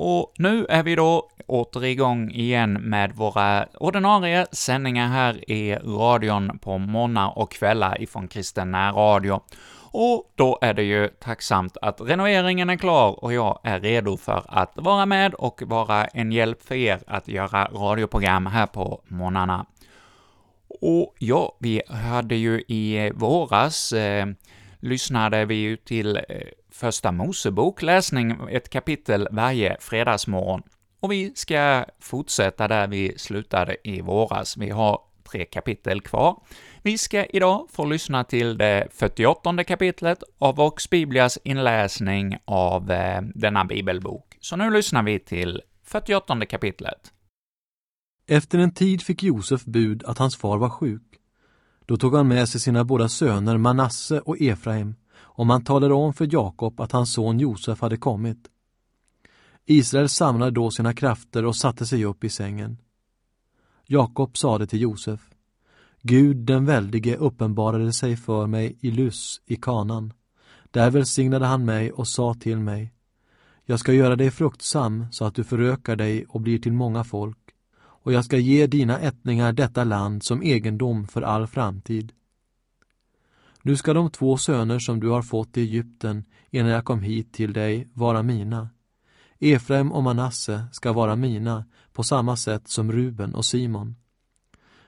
Och 0.00 0.32
nu 0.38 0.66
är 0.68 0.82
vi 0.82 0.94
då 0.94 1.28
åter 1.46 1.84
igång 1.84 2.30
igen 2.30 2.72
med 2.72 3.12
våra 3.12 3.66
ordinarie 3.74 4.46
sändningar 4.52 5.08
här 5.08 5.50
i 5.50 5.74
radion 5.74 6.58
på 6.58 6.78
morgnar 6.78 7.38
och 7.38 7.52
kvällar 7.52 8.02
ifrån 8.02 8.28
Kristen 8.28 8.74
Radio. 8.74 9.40
Och 9.90 10.32
då 10.34 10.58
är 10.62 10.74
det 10.74 10.82
ju 10.82 11.08
tacksamt 11.08 11.76
att 11.82 12.00
renoveringen 12.00 12.70
är 12.70 12.76
klar 12.76 13.24
och 13.24 13.32
jag 13.32 13.60
är 13.62 13.80
redo 13.80 14.16
för 14.16 14.42
att 14.48 14.72
vara 14.74 15.06
med 15.06 15.34
och 15.34 15.62
vara 15.66 16.04
en 16.04 16.32
hjälp 16.32 16.62
för 16.62 16.74
er 16.74 17.00
att 17.06 17.28
göra 17.28 17.64
radioprogram 17.64 18.46
här 18.46 18.66
på 18.66 19.02
morgnarna. 19.08 19.66
Och 20.80 21.14
ja, 21.18 21.56
vi 21.60 21.82
hade 21.88 22.34
ju 22.34 22.60
i 22.68 23.12
våras 23.14 23.92
eh, 23.92 24.26
lyssnade 24.80 25.44
vi 25.44 25.54
ju 25.54 25.76
till 25.76 26.16
eh, 26.16 26.22
Första 26.78 27.12
Mosebok 27.12 27.82
läsning, 27.82 28.36
ett 28.50 28.70
kapitel 28.70 29.28
varje 29.30 29.76
fredagsmorgon. 29.80 30.62
Och 31.00 31.12
vi 31.12 31.32
ska 31.34 31.84
fortsätta 32.00 32.68
där 32.68 32.86
vi 32.86 33.18
slutade 33.18 33.76
i 33.84 34.00
våras. 34.00 34.56
Vi 34.56 34.70
har 34.70 35.00
tre 35.30 35.44
kapitel 35.44 36.00
kvar. 36.00 36.42
Vi 36.82 36.98
ska 36.98 37.24
idag 37.24 37.68
få 37.70 37.84
lyssna 37.84 38.24
till 38.24 38.58
det 38.58 38.88
48 38.90 39.64
kapitlet 39.64 40.22
av 40.38 40.56
Vox 40.56 40.90
Biblias 40.90 41.38
inläsning 41.44 42.36
av 42.44 42.90
eh, 42.90 43.22
denna 43.34 43.64
bibelbok. 43.64 44.36
Så 44.40 44.56
nu 44.56 44.70
lyssnar 44.70 45.02
vi 45.02 45.18
till 45.18 45.62
48 45.84 46.46
kapitlet. 46.46 47.12
Efter 48.26 48.58
en 48.58 48.74
tid 48.74 49.02
fick 49.02 49.22
Josef 49.22 49.64
bud 49.64 50.04
att 50.04 50.18
hans 50.18 50.36
far 50.36 50.58
var 50.58 50.70
sjuk. 50.70 51.02
Då 51.86 51.96
tog 51.96 52.14
han 52.14 52.28
med 52.28 52.48
sig 52.48 52.60
sina 52.60 52.84
båda 52.84 53.08
söner 53.08 53.58
Manasse 53.58 54.20
och 54.20 54.40
Efraim 54.40 54.94
och 55.38 55.46
man 55.46 55.64
talade 55.64 55.94
om 55.94 56.14
för 56.14 56.28
Jakob 56.32 56.80
att 56.80 56.92
hans 56.92 57.12
son 57.12 57.40
Josef 57.40 57.80
hade 57.80 57.96
kommit. 57.96 58.38
Israel 59.66 60.08
samlade 60.08 60.50
då 60.50 60.70
sina 60.70 60.94
krafter 60.94 61.44
och 61.44 61.56
satte 61.56 61.86
sig 61.86 62.04
upp 62.04 62.24
i 62.24 62.28
sängen. 62.28 62.78
Jakob 63.86 64.36
sade 64.36 64.66
till 64.66 64.80
Josef, 64.80 65.20
Gud 66.02 66.36
den 66.36 66.64
väldige 66.64 67.16
uppenbarade 67.16 67.92
sig 67.92 68.16
för 68.16 68.46
mig 68.46 68.78
i 68.80 68.90
Lys 68.90 69.40
i 69.46 69.56
kanan. 69.56 70.12
Där 70.70 70.90
välsignade 70.90 71.46
han 71.46 71.64
mig 71.64 71.92
och 71.92 72.08
sa 72.08 72.34
till 72.34 72.58
mig, 72.58 72.92
jag 73.64 73.80
ska 73.80 73.92
göra 73.92 74.16
dig 74.16 74.30
fruktsam 74.30 75.06
så 75.10 75.24
att 75.24 75.34
du 75.34 75.44
förökar 75.44 75.96
dig 75.96 76.24
och 76.28 76.40
blir 76.40 76.58
till 76.58 76.72
många 76.72 77.04
folk, 77.04 77.38
och 77.78 78.12
jag 78.12 78.24
ska 78.24 78.36
ge 78.36 78.66
dina 78.66 78.98
ättlingar 78.98 79.52
detta 79.52 79.84
land 79.84 80.22
som 80.24 80.42
egendom 80.42 81.06
för 81.08 81.22
all 81.22 81.46
framtid. 81.46 82.12
Nu 83.68 83.76
ska 83.76 83.94
de 83.94 84.10
två 84.10 84.36
söner 84.36 84.78
som 84.78 85.00
du 85.00 85.08
har 85.08 85.22
fått 85.22 85.56
i 85.56 85.60
Egypten 85.60 86.24
innan 86.50 86.70
jag 86.70 86.84
kom 86.84 87.02
hit 87.02 87.32
till 87.32 87.52
dig 87.52 87.88
vara 87.94 88.22
mina. 88.22 88.68
Efraim 89.38 89.92
och 89.92 90.02
Manasse 90.02 90.64
ska 90.72 90.92
vara 90.92 91.16
mina 91.16 91.64
på 91.92 92.02
samma 92.02 92.36
sätt 92.36 92.68
som 92.68 92.92
Ruben 92.92 93.34
och 93.34 93.44
Simon. 93.44 93.96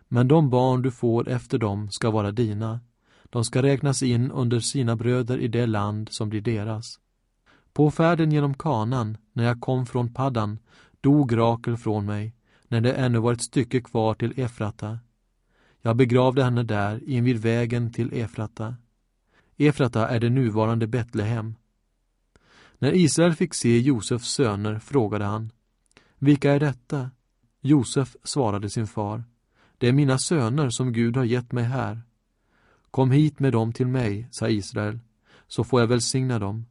Men 0.08 0.28
de 0.28 0.50
barn 0.50 0.82
du 0.82 0.90
får 0.90 1.28
efter 1.28 1.58
dem 1.58 1.90
ska 1.90 2.10
vara 2.10 2.30
dina. 2.30 2.80
De 3.24 3.44
ska 3.44 3.62
räknas 3.62 4.02
in 4.02 4.30
under 4.30 4.60
sina 4.60 4.96
bröder 4.96 5.38
i 5.38 5.48
det 5.48 5.66
land 5.66 6.08
som 6.12 6.28
blir 6.28 6.40
deras. 6.40 6.98
På 7.72 7.90
färden 7.90 8.32
genom 8.32 8.54
kanan, 8.54 9.16
när 9.32 9.44
jag 9.44 9.60
kom 9.60 9.86
från 9.86 10.14
Paddan, 10.14 10.58
dog 11.00 11.36
Rakel 11.36 11.76
från 11.76 12.06
mig, 12.06 12.34
när 12.68 12.80
det 12.80 12.92
ännu 12.92 13.18
var 13.18 13.32
ett 13.32 13.42
stycke 13.42 13.80
kvar 13.80 14.14
till 14.14 14.40
Efrata. 14.40 14.98
Jag 15.82 15.96
begravde 15.96 16.44
henne 16.44 16.62
där, 16.62 17.08
invid 17.08 17.38
vägen 17.38 17.92
till 17.92 18.12
Efrata. 18.12 18.76
Efrata 19.56 20.08
är 20.08 20.20
det 20.20 20.30
nuvarande 20.30 20.86
Betlehem. 20.86 21.54
När 22.78 22.94
Israel 22.94 23.34
fick 23.34 23.54
se 23.54 23.78
Josefs 23.78 24.28
söner 24.28 24.78
frågade 24.78 25.24
han, 25.24 25.52
Vilka 26.18 26.52
är 26.52 26.60
detta? 26.60 27.10
Josef 27.60 28.16
svarade 28.24 28.70
sin 28.70 28.86
far, 28.86 29.24
Det 29.78 29.88
är 29.88 29.92
mina 29.92 30.18
söner 30.18 30.70
som 30.70 30.92
Gud 30.92 31.16
har 31.16 31.24
gett 31.24 31.52
mig 31.52 31.64
här. 31.64 32.02
Kom 32.90 33.10
hit 33.10 33.38
med 33.38 33.52
dem 33.52 33.72
till 33.72 33.86
mig, 33.86 34.28
sa 34.30 34.48
Israel, 34.48 35.00
så 35.46 35.64
får 35.64 35.80
jag 35.80 35.86
välsigna 35.86 36.38
dem. 36.38 36.66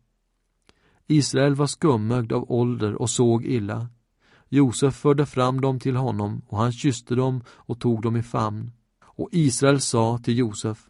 Israel 1.08 1.56
var 1.56 1.67
skummögd 1.67 2.32
av 2.32 2.52
ålder 2.52 2.95
och 2.95 3.10
såg 3.10 3.45
illa. 3.45 3.88
Josef 4.50 4.95
förde 4.95 5.26
fram 5.26 5.62
dem 5.62 5.80
till 5.80 5.95
honom 5.95 6.41
och 6.48 6.58
han 6.58 6.72
kysste 6.72 7.15
dem 7.15 7.43
och 7.48 7.80
tog 7.80 8.02
dem 8.02 8.15
i 8.15 8.24
famn. 8.24 8.72
Och 9.19 9.29
Israel 9.32 9.82
sa 9.82 10.17
till 10.17 10.38
Josef, 10.38 10.89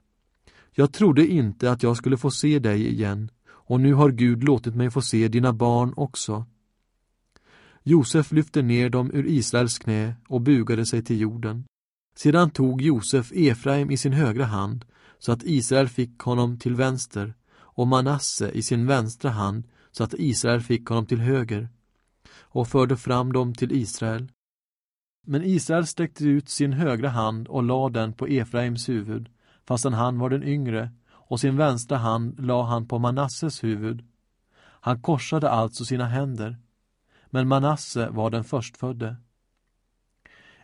Jag 0.71 0.93
trodde 0.93 1.27
inte 1.27 1.71
att 1.71 1.83
jag 1.83 1.97
skulle 1.97 2.17
få 2.17 2.31
se 2.31 2.59
dig 2.59 2.87
igen, 2.87 3.31
och 3.47 3.79
nu 3.79 3.93
har 3.93 4.11
Gud 4.11 4.43
låtit 4.43 4.75
mig 4.75 4.91
få 4.91 5.01
se 5.01 5.27
dina 5.27 5.53
barn 5.53 5.93
också. 5.95 6.45
Josef 7.83 8.31
lyfte 8.31 8.61
ner 8.61 8.89
dem 8.89 9.11
ur 9.13 9.25
Israels 9.25 9.79
knä 9.79 10.15
och 10.27 10.41
bugade 10.41 10.85
sig 10.85 11.03
till 11.03 11.19
jorden. 11.19 11.65
Sedan 12.15 12.49
tog 12.49 12.81
Josef 12.81 13.31
Efraim 13.31 13.91
i 13.91 13.97
sin 13.97 14.13
högra 14.13 14.45
hand, 14.45 14.85
så 15.19 15.31
att 15.31 15.43
Israel 15.43 15.87
fick 15.87 16.19
honom 16.19 16.57
till 16.59 16.75
vänster, 16.75 17.33
och 17.51 17.87
Manasse 17.87 18.51
i 18.51 18.61
sin 18.61 18.85
vänstra 18.87 19.31
hand, 19.31 19.67
så 19.91 20.03
att 20.03 20.13
Israel 20.13 20.61
fick 20.61 20.87
honom 20.87 21.05
till 21.05 21.19
höger, 21.19 21.69
och 22.39 22.67
förde 22.67 22.97
fram 22.97 23.33
dem 23.33 23.53
till 23.53 23.71
Israel. 23.71 24.31
Men 25.25 25.43
Israel 25.43 25.87
sträckte 25.87 26.25
ut 26.25 26.49
sin 26.49 26.73
högra 26.73 27.09
hand 27.09 27.47
och 27.47 27.63
lade 27.63 27.99
den 27.99 28.13
på 28.13 28.27
Efraims 28.27 28.89
huvud, 28.89 29.29
fastän 29.65 29.93
han 29.93 30.19
var 30.19 30.29
den 30.29 30.43
yngre, 30.43 30.91
och 31.11 31.39
sin 31.39 31.57
vänstra 31.57 31.97
hand 31.97 32.45
lade 32.45 32.63
han 32.63 32.87
på 32.87 32.99
Manasses 32.99 33.63
huvud. 33.63 34.05
Han 34.81 35.01
korsade 35.01 35.49
alltså 35.49 35.85
sina 35.85 36.05
händer, 36.05 36.57
men 37.25 37.47
Manasse 37.47 38.09
var 38.09 38.29
den 38.29 38.43
förstfödde. 38.43 39.15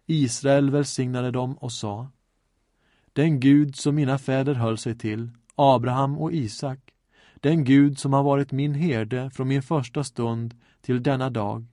Israel 0.05 0.69
välsignade 0.69 1.31
dem 1.31 1.57
och 1.57 1.71
sa 1.71 2.11
Den 3.13 3.39
Gud 3.39 3.75
som 3.75 3.95
mina 3.95 4.17
fäder 4.17 4.53
höll 4.53 4.77
sig 4.77 4.97
till, 4.97 5.31
Abraham 5.55 6.17
och 6.17 6.33
Isak, 6.33 6.79
den 7.35 7.63
Gud 7.63 7.99
som 7.99 8.13
har 8.13 8.23
varit 8.23 8.51
min 8.51 8.73
herde 8.73 9.29
från 9.29 9.47
min 9.47 9.63
första 9.63 10.03
stund 10.03 10.55
till 10.81 11.03
denna 11.03 11.29
dag, 11.29 11.65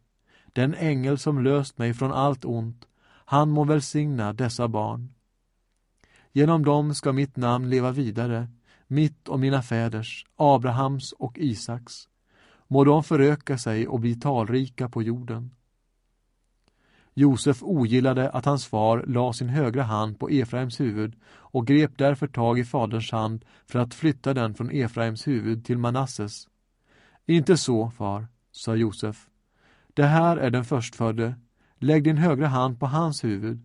den 0.53 0.75
ängel 0.75 1.19
som 1.19 1.45
löst 1.45 1.79
mig 1.79 1.95
från 1.95 2.13
allt 2.13 2.45
ont, 2.45 2.87
han 3.25 3.51
må 3.51 3.65
välsigna 3.65 4.33
dessa 4.33 4.69
barn. 4.69 5.15
Genom 6.33 6.65
dem 6.65 6.95
ska 6.95 7.13
mitt 7.13 7.37
namn 7.37 7.71
leva 7.71 7.91
vidare, 7.91 8.49
mitt 8.87 9.29
och 9.29 9.41
mina 9.41 9.63
fäders, 9.63 10.27
Abrahams 10.37 11.13
och 11.13 11.39
Isaks. 11.39 12.09
Må 12.69 12.85
de 12.85 13.05
föröka 13.05 13.59
sig 13.59 13.89
och 13.89 14.01
bli 14.01 14.15
talrika 14.15 14.89
på 14.89 15.03
jorden. 15.03 15.55
Josef 17.15 17.63
ogillade 17.63 18.31
att 18.31 18.45
hans 18.45 18.67
far 18.67 19.05
la 19.07 19.33
sin 19.33 19.49
högra 19.49 19.83
hand 19.83 20.19
på 20.19 20.29
Efraims 20.29 20.81
huvud 20.81 21.17
och 21.25 21.67
grep 21.67 21.99
därför 21.99 22.27
tag 22.27 22.59
i 22.59 22.65
faderns 22.65 23.13
hand 23.13 23.45
för 23.67 23.79
att 23.79 23.95
flytta 23.95 24.35
den 24.35 24.55
från 24.55 24.71
Efraims 24.71 25.27
huvud 25.27 25.65
till 25.65 25.79
Manasses. 25.79 26.49
Inte 27.27 27.57
så, 27.57 27.91
far, 27.91 28.27
sa 28.53 28.77
Josef. 28.77 29.29
Det 29.95 30.07
här 30.07 30.37
är 30.37 30.51
den 30.51 30.65
förstfödde. 30.65 31.35
Lägg 31.79 32.05
din 32.05 32.17
högra 32.17 32.47
hand 32.47 32.81
på 32.81 32.87
hans 32.87 33.25
huvud. 33.25 33.61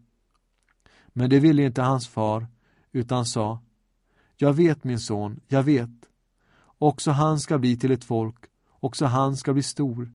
Men 1.08 1.30
det 1.30 1.40
ville 1.40 1.64
inte 1.64 1.82
hans 1.82 2.08
far, 2.08 2.48
utan 2.92 3.26
sa 3.26 3.60
Jag 4.36 4.54
vet, 4.54 4.84
min 4.84 5.00
son, 5.00 5.40
jag 5.48 5.64
vet. 5.64 5.90
Också 6.78 7.12
han 7.12 7.40
ska 7.40 7.58
bli 7.58 7.78
till 7.78 7.92
ett 7.92 8.04
folk, 8.04 8.46
också 8.80 9.06
han 9.06 9.38
ska 9.38 9.54
bli 9.54 9.64
stor. 9.64 10.12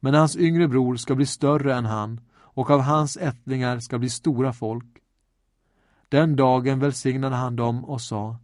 Men 0.00 0.14
hans 0.14 0.36
yngre 0.36 0.68
bror 0.68 0.96
ska 0.96 1.14
bli 1.14 1.26
större 1.26 1.74
än 1.74 1.84
han, 1.84 2.20
och 2.34 2.70
av 2.70 2.80
hans 2.80 3.16
ättlingar 3.16 3.78
ska 3.78 3.98
bli 3.98 4.10
stora 4.10 4.52
folk. 4.52 4.98
Den 6.08 6.36
dagen 6.36 6.78
välsignade 6.78 7.36
han 7.36 7.56
dem 7.56 7.84
och 7.84 8.00
sa 8.00 8.36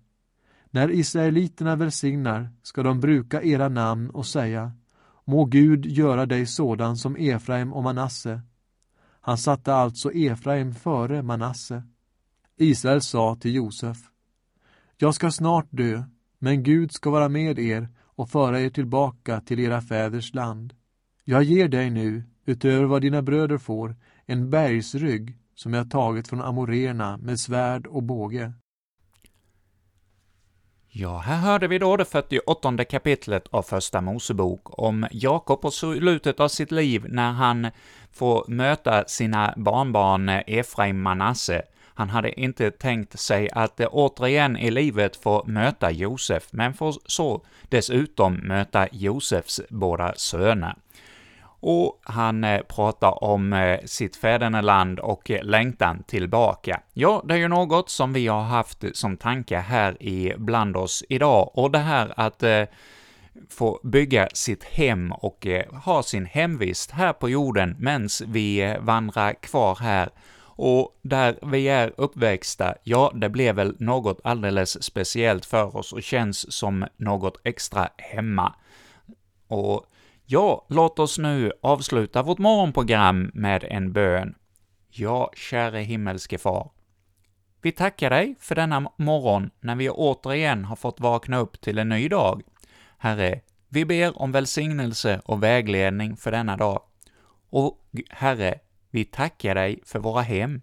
När 0.70 0.90
israeliterna 0.90 1.76
välsignar 1.76 2.50
ska 2.62 2.82
de 2.82 3.00
bruka 3.00 3.42
era 3.42 3.68
namn 3.68 4.10
och 4.10 4.26
säga 4.26 4.72
Må 5.24 5.44
Gud 5.44 5.86
göra 5.86 6.26
dig 6.26 6.46
sådan 6.46 6.96
som 6.96 7.16
Efraim 7.16 7.72
och 7.72 7.82
Manasse. 7.82 8.40
Han 9.20 9.38
satte 9.38 9.74
alltså 9.74 10.12
Efraim 10.12 10.74
före 10.74 11.22
Manasse. 11.22 11.82
Israel 12.56 13.00
sa 13.00 13.36
till 13.36 13.54
Josef 13.54 13.96
Jag 14.96 15.14
ska 15.14 15.30
snart 15.30 15.66
dö, 15.70 16.02
men 16.38 16.62
Gud 16.62 16.92
ska 16.92 17.10
vara 17.10 17.28
med 17.28 17.58
er 17.58 17.88
och 18.02 18.30
föra 18.30 18.60
er 18.60 18.70
tillbaka 18.70 19.40
till 19.40 19.60
era 19.60 19.80
fäders 19.80 20.34
land. 20.34 20.74
Jag 21.24 21.42
ger 21.42 21.68
dig 21.68 21.90
nu, 21.90 22.24
utöver 22.44 22.84
vad 22.84 23.02
dina 23.02 23.22
bröder 23.22 23.58
får, 23.58 23.96
en 24.26 24.50
bergsrygg 24.50 25.38
som 25.54 25.74
jag 25.74 25.90
tagit 25.90 26.28
från 26.28 26.40
amorerna 26.40 27.16
med 27.16 27.40
svärd 27.40 27.86
och 27.86 28.02
båge. 28.02 28.52
Ja, 30.96 31.18
här 31.18 31.36
hörde 31.36 31.68
vi 31.68 31.78
då 31.78 31.96
det 31.96 32.04
48 32.04 32.84
kapitlet 32.84 33.44
av 33.50 33.62
Första 33.62 34.00
Mosebok 34.00 34.78
om 34.78 35.06
Jakob 35.10 35.64
och 35.64 35.74
slutet 35.74 36.40
av 36.40 36.48
sitt 36.48 36.70
liv 36.70 37.06
när 37.08 37.32
han 37.32 37.70
får 38.12 38.44
möta 38.48 39.04
sina 39.04 39.54
barnbarn 39.56 40.28
Efraim 40.28 41.02
Manasse. 41.02 41.62
Han 41.94 42.10
hade 42.10 42.40
inte 42.40 42.70
tänkt 42.70 43.18
sig 43.18 43.50
att 43.52 43.80
återigen 43.80 44.56
i 44.56 44.70
livet 44.70 45.16
få 45.16 45.44
möta 45.46 45.90
Josef, 45.90 46.48
men 46.50 46.74
får 46.74 46.94
så 47.06 47.44
dessutom 47.68 48.34
möta 48.34 48.88
Josefs 48.92 49.60
båda 49.68 50.14
söner 50.16 50.74
och 51.66 52.00
han 52.02 52.44
eh, 52.44 52.62
pratar 52.62 53.24
om 53.24 53.52
eh, 53.52 53.80
sitt 53.84 54.16
fäderneland 54.16 55.00
och 55.00 55.30
eh, 55.30 55.42
längtan 55.42 56.02
tillbaka. 56.02 56.80
Ja, 56.92 57.22
det 57.24 57.34
är 57.34 57.38
ju 57.38 57.48
något 57.48 57.90
som 57.90 58.12
vi 58.12 58.26
har 58.26 58.42
haft 58.42 58.84
som 58.92 59.16
tanke 59.16 59.56
här 59.56 60.02
i 60.02 60.34
bland 60.36 60.76
oss 60.76 61.04
idag, 61.08 61.50
och 61.54 61.70
det 61.70 61.78
här 61.78 62.12
att 62.16 62.42
få 63.50 63.80
bygga 63.82 64.28
sitt 64.32 64.64
hem 64.64 65.12
och 65.12 65.46
ha 65.84 66.02
sin 66.02 66.26
hemvist 66.26 66.90
här 66.90 67.12
på 67.12 67.28
jorden 67.28 67.76
medan 67.78 68.08
vi 68.26 68.76
vandrar 68.80 69.32
kvar 69.32 69.78
här 69.80 70.08
och 70.56 70.98
där 71.02 71.38
vi 71.42 71.68
är 71.68 71.92
uppväxta, 71.96 72.74
ja, 72.82 73.12
det 73.14 73.28
blev 73.28 73.54
väl 73.54 73.76
något 73.78 74.20
alldeles 74.24 74.82
speciellt 74.82 75.46
för 75.46 75.76
oss 75.76 75.92
och 75.92 76.02
känns 76.02 76.52
som 76.52 76.86
något 76.96 77.40
extra 77.44 77.88
hemma. 77.96 78.54
Och 79.48 79.86
Ja, 80.26 80.66
låt 80.68 80.98
oss 80.98 81.18
nu 81.18 81.52
avsluta 81.62 82.22
vårt 82.22 82.38
morgonprogram 82.38 83.30
med 83.34 83.64
en 83.64 83.92
bön. 83.92 84.34
Ja, 84.88 85.30
käre 85.36 85.78
himmelske 85.78 86.38
Far. 86.38 86.70
Vi 87.62 87.72
tackar 87.72 88.10
dig 88.10 88.36
för 88.40 88.54
denna 88.54 88.92
morgon 88.98 89.50
när 89.60 89.76
vi 89.76 89.90
återigen 89.90 90.64
har 90.64 90.76
fått 90.76 91.00
vakna 91.00 91.38
upp 91.38 91.60
till 91.60 91.78
en 91.78 91.88
ny 91.88 92.08
dag. 92.08 92.42
Herre, 92.98 93.40
vi 93.68 93.84
ber 93.84 94.22
om 94.22 94.32
välsignelse 94.32 95.20
och 95.24 95.42
vägledning 95.42 96.16
för 96.16 96.30
denna 96.30 96.56
dag. 96.56 96.82
Och 97.50 97.80
Herre, 98.10 98.58
vi 98.90 99.04
tackar 99.04 99.54
dig 99.54 99.80
för 99.84 99.98
våra 99.98 100.22
hem. 100.22 100.60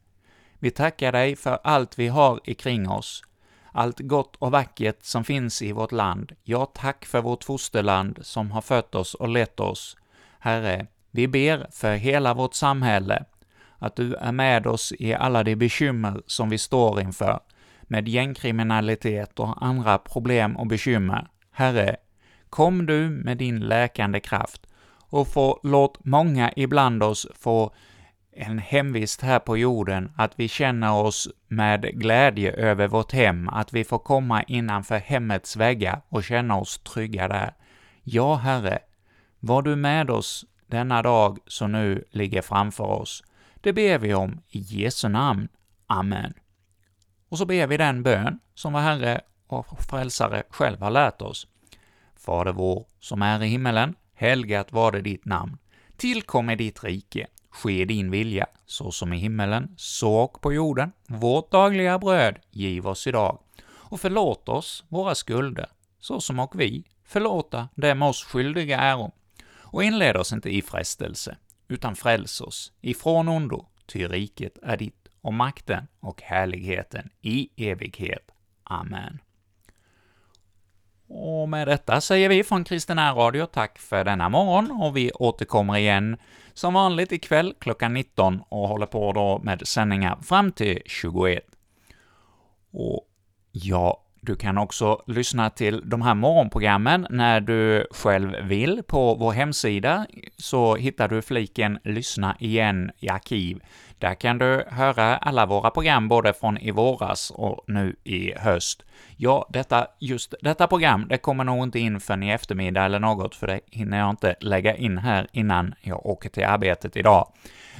Vi 0.59 0.71
tackar 0.71 1.11
dig 1.11 1.35
för 1.35 1.59
allt 1.63 1.99
vi 1.99 2.07
har 2.07 2.39
ikring 2.43 2.89
oss, 2.89 3.23
allt 3.71 3.99
gott 3.99 4.35
och 4.35 4.51
vackert 4.51 5.03
som 5.03 5.23
finns 5.23 5.61
i 5.61 5.71
vårt 5.71 5.91
land. 5.91 6.31
Ja, 6.43 6.65
tack 6.65 7.05
för 7.05 7.21
vårt 7.21 7.43
fosterland 7.43 8.19
som 8.21 8.51
har 8.51 8.61
fött 8.61 8.95
oss 8.95 9.13
och 9.13 9.29
lett 9.29 9.59
oss. 9.59 9.97
Herre, 10.39 10.87
vi 11.11 11.27
ber 11.27 11.67
för 11.71 11.95
hela 11.95 12.33
vårt 12.33 12.53
samhälle, 12.53 13.25
att 13.79 13.95
du 13.95 14.15
är 14.15 14.31
med 14.31 14.67
oss 14.67 14.93
i 14.99 15.13
alla 15.13 15.43
de 15.43 15.55
bekymmer 15.55 16.21
som 16.25 16.49
vi 16.49 16.57
står 16.57 17.01
inför, 17.01 17.39
med 17.81 18.07
gängkriminalitet 18.07 19.39
och 19.39 19.65
andra 19.65 19.97
problem 19.97 20.57
och 20.57 20.67
bekymmer. 20.67 21.27
Herre, 21.51 21.97
kom 22.49 22.85
du 22.85 23.09
med 23.09 23.37
din 23.37 23.59
läkande 23.59 24.19
kraft 24.19 24.67
och 25.11 25.27
få, 25.27 25.59
låt 25.63 26.05
många 26.05 26.53
ibland 26.55 27.03
oss 27.03 27.27
få 27.35 27.73
en 28.33 28.59
hemvist 28.59 29.21
här 29.21 29.39
på 29.39 29.57
jorden, 29.57 30.11
att 30.15 30.33
vi 30.35 30.47
känner 30.47 30.93
oss 30.93 31.29
med 31.47 31.99
glädje 31.99 32.51
över 32.51 32.87
vårt 32.87 33.11
hem, 33.11 33.49
att 33.49 33.73
vi 33.73 33.83
får 33.83 33.99
komma 33.99 34.43
innanför 34.43 34.97
hemmets 34.97 35.55
väggar 35.55 36.01
och 36.09 36.23
känna 36.23 36.57
oss 36.57 36.77
trygga 36.77 37.27
där. 37.27 37.53
Ja, 38.03 38.35
Herre, 38.35 38.79
var 39.39 39.61
du 39.61 39.75
med 39.75 40.09
oss 40.09 40.45
denna 40.67 41.01
dag 41.01 41.39
som 41.47 41.71
nu 41.71 42.05
ligger 42.11 42.41
framför 42.41 42.83
oss. 42.83 43.23
Det 43.61 43.73
ber 43.73 43.97
vi 43.97 44.13
om 44.13 44.41
i 44.49 44.59
Jesu 44.59 45.09
namn. 45.09 45.47
Amen. 45.87 46.33
Och 47.29 47.37
så 47.37 47.45
ber 47.45 47.67
vi 47.67 47.77
den 47.77 48.03
bön 48.03 48.39
som 48.53 48.73
vår 48.73 48.79
Herre 48.79 49.21
och 49.47 49.83
Frälsare 49.89 50.43
själv 50.49 50.81
har 50.81 50.91
lärt 50.91 51.21
oss. 51.21 51.47
Fader 52.15 52.51
vår, 52.51 52.85
som 52.99 53.21
är 53.21 53.43
i 53.43 53.47
himmelen, 53.47 53.95
helgat 54.13 54.71
var 54.71 54.91
det 54.91 55.01
ditt 55.01 55.25
namn. 55.25 55.57
Tillkommer 55.97 56.55
ditt 56.55 56.83
rike. 56.83 57.27
Ske 57.51 57.85
din 57.85 58.11
vilja, 58.11 58.45
så 58.65 58.91
som 58.91 59.13
i 59.13 59.17
himmelen, 59.17 59.73
så 59.77 60.15
och 60.15 60.41
på 60.41 60.53
jorden. 60.53 60.91
Vårt 61.07 61.51
dagliga 61.51 61.99
bröd 61.99 62.39
giv 62.51 62.87
oss 62.87 63.07
idag. 63.07 63.39
Och 63.63 64.01
förlåt 64.01 64.49
oss 64.49 64.83
våra 64.89 65.15
skulder, 65.15 65.69
så 65.99 66.21
som 66.21 66.39
och 66.39 66.59
vi 66.59 66.83
förlåta 67.05 67.69
dem 67.75 68.01
oss 68.01 68.23
skyldiga 68.23 68.79
äro. 68.79 69.11
Och 69.59 69.83
inled 69.83 70.17
oss 70.17 70.33
inte 70.33 70.49
i 70.49 70.61
frestelse, 70.61 71.37
utan 71.67 71.95
fräls 71.95 72.41
oss 72.41 72.71
ifrån 72.81 73.27
ondo, 73.27 73.65
ty 73.85 74.07
riket 74.07 74.57
är 74.63 74.77
ditt, 74.77 75.07
och 75.21 75.33
makten 75.33 75.87
och 75.99 76.21
härligheten 76.21 77.09
i 77.21 77.49
evighet. 77.71 78.31
Amen. 78.63 79.19
Och 81.07 81.49
med 81.49 81.67
detta 81.67 82.01
säger 82.01 82.29
vi 82.29 82.43
från 82.43 82.63
Kristina 82.63 83.13
Radio 83.13 83.45
tack 83.45 83.79
för 83.79 84.03
denna 84.03 84.29
morgon, 84.29 84.71
och 84.71 84.97
vi 84.97 85.11
återkommer 85.11 85.77
igen 85.77 86.17
som 86.53 86.73
vanligt 86.73 87.11
ikväll 87.11 87.53
klockan 87.59 87.93
19 87.93 88.41
och 88.49 88.67
håller 88.67 88.85
på 88.85 89.13
då 89.13 89.39
med 89.43 89.67
sändningar 89.67 90.17
fram 90.21 90.51
till 90.51 90.81
21. 90.85 91.43
Och 92.71 93.07
ja, 93.51 94.03
du 94.23 94.35
kan 94.35 94.57
också 94.57 95.01
lyssna 95.07 95.49
till 95.49 95.89
de 95.89 96.01
här 96.01 96.13
morgonprogrammen 96.13 97.07
när 97.09 97.41
du 97.41 97.87
själv 97.91 98.35
vill. 98.43 98.83
På 98.87 99.15
vår 99.15 99.31
hemsida 99.31 100.05
så 100.37 100.75
hittar 100.75 101.07
du 101.07 101.21
fliken 101.21 101.79
”Lyssna 101.83 102.35
igen” 102.39 102.91
i 102.99 103.09
arkiv. 103.09 103.63
Där 103.99 104.13
kan 104.13 104.37
du 104.37 104.63
höra 104.67 105.17
alla 105.17 105.45
våra 105.45 105.69
program, 105.69 106.07
både 106.07 106.33
från 106.33 106.57
i 106.57 106.71
våras 106.71 107.31
och 107.31 107.63
nu 107.67 107.95
i 108.03 108.33
höst. 108.37 108.83
Ja, 109.17 109.49
detta, 109.49 109.87
just 109.99 110.33
detta 110.41 110.67
program, 110.67 111.07
det 111.09 111.17
kommer 111.17 111.43
nog 111.43 111.63
inte 111.63 111.79
in 111.79 111.99
förrän 111.99 112.23
i 112.23 112.29
eftermiddag 112.31 112.85
eller 112.85 112.99
något, 112.99 113.35
för 113.35 113.47
det 113.47 113.59
hinner 113.71 113.99
jag 113.99 114.09
inte 114.09 114.35
lägga 114.39 114.75
in 114.75 114.97
här 114.97 115.27
innan 115.31 115.75
jag 115.81 116.05
åker 116.05 116.29
till 116.29 116.45
arbetet 116.45 116.97
idag. 116.97 117.27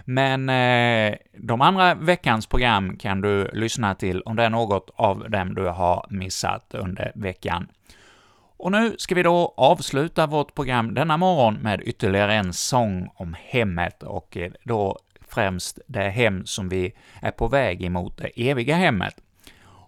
Men 0.06 0.50
eh, 0.50 1.16
de 1.44 1.62
andra 1.62 1.96
veckans 1.96 2.48
program 2.48 2.98
kan 2.98 3.22
du 3.22 3.50
lyssna 3.54 3.96
till 3.96 4.22
om 4.22 4.36
det 4.36 4.44
är 4.44 4.50
något 4.50 4.90
av 4.96 5.30
dem 5.30 5.56
du 5.56 5.68
har 5.68 6.06
missat 6.10 6.74
under 6.74 7.12
veckan. 7.16 7.68
Och 8.58 8.72
nu 8.72 8.96
ska 8.98 9.16
vi 9.16 9.24
då 9.24 9.54
avsluta 9.58 10.28
vårt 10.28 10.56
program 10.56 10.94
denna 10.94 11.18
morgon 11.18 11.54
med 11.54 11.82
ytterligare 11.82 12.34
en 12.34 12.54
sång 12.54 13.10
om 13.16 13.36
hemmet, 13.40 14.04
och 14.04 14.38
eh, 14.38 14.52
då 14.64 15.00
främst 15.30 15.80
det 15.88 16.10
hem 16.10 16.46
som 16.46 16.70
vi 16.70 16.94
är 17.22 17.32
på 17.32 17.48
väg 17.48 17.84
emot, 17.84 18.18
det 18.18 18.50
eviga 18.50 18.76
hemmet. 18.76 19.16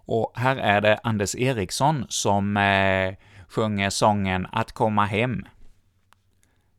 Och 0.06 0.32
här 0.34 0.56
är 0.56 0.80
det 0.80 1.00
Anders 1.02 1.34
Eriksson 1.34 2.06
som 2.08 2.56
eh, 2.56 3.14
sjunger 3.48 3.90
sången 3.90 4.46
”Att 4.52 4.72
komma 4.72 5.04
hem”. 5.04 5.44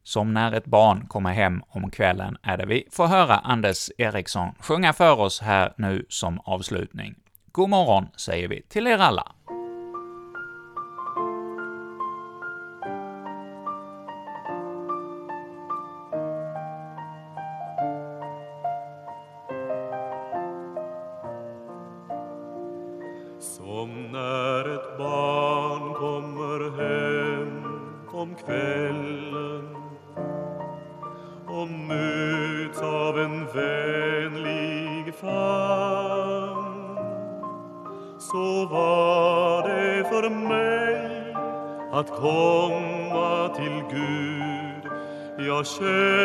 Som 0.07 0.33
när 0.33 0.51
ett 0.51 0.65
barn 0.65 1.07
kommer 1.07 1.33
hem 1.33 1.61
om 1.67 1.91
kvällen 1.91 2.37
är 2.43 2.57
det 2.57 2.65
vi 2.65 2.87
får 2.91 3.07
höra 3.07 3.37
Anders 3.37 3.89
Eriksson 3.97 4.49
sjunga 4.59 4.93
för 4.93 5.19
oss 5.19 5.41
här 5.41 5.73
nu 5.77 6.05
som 6.09 6.39
avslutning. 6.39 7.15
God 7.51 7.69
morgon 7.69 8.07
säger 8.17 8.47
vi 8.47 8.61
till 8.61 8.87
er 8.87 8.97
alla. 8.97 9.31
Komma 42.15 43.49
till 43.55 43.83
Gud. 43.91 44.91
Jag 45.47 45.67
känner 45.67 46.24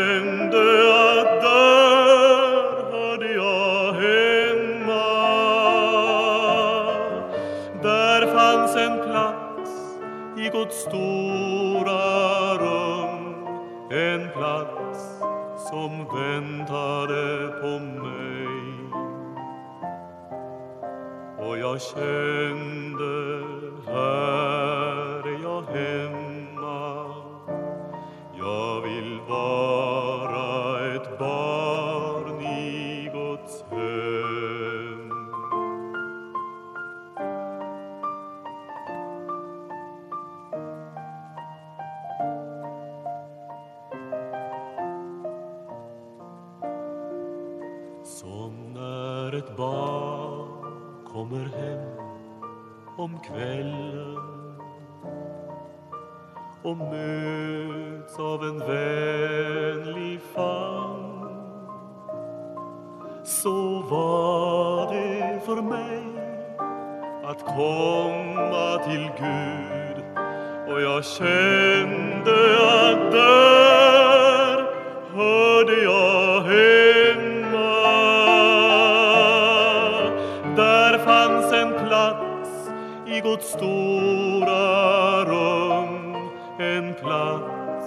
Guds 83.19 83.53
stora 83.53 85.25
rum 85.25 86.15
en 86.59 86.95
plats 86.95 87.87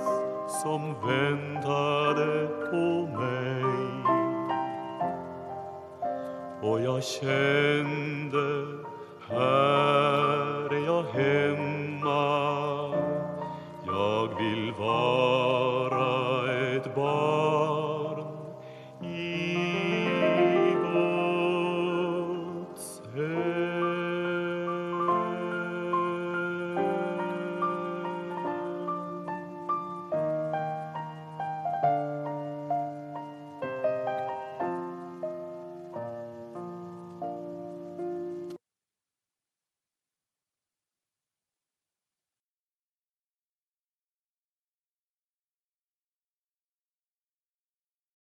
som 0.62 0.96
väntade 1.08 2.48
på 2.72 3.08
mig. 3.20 3.64
Och 6.62 6.82
jag 6.82 7.04
kände 7.04 8.68
här 9.30 10.03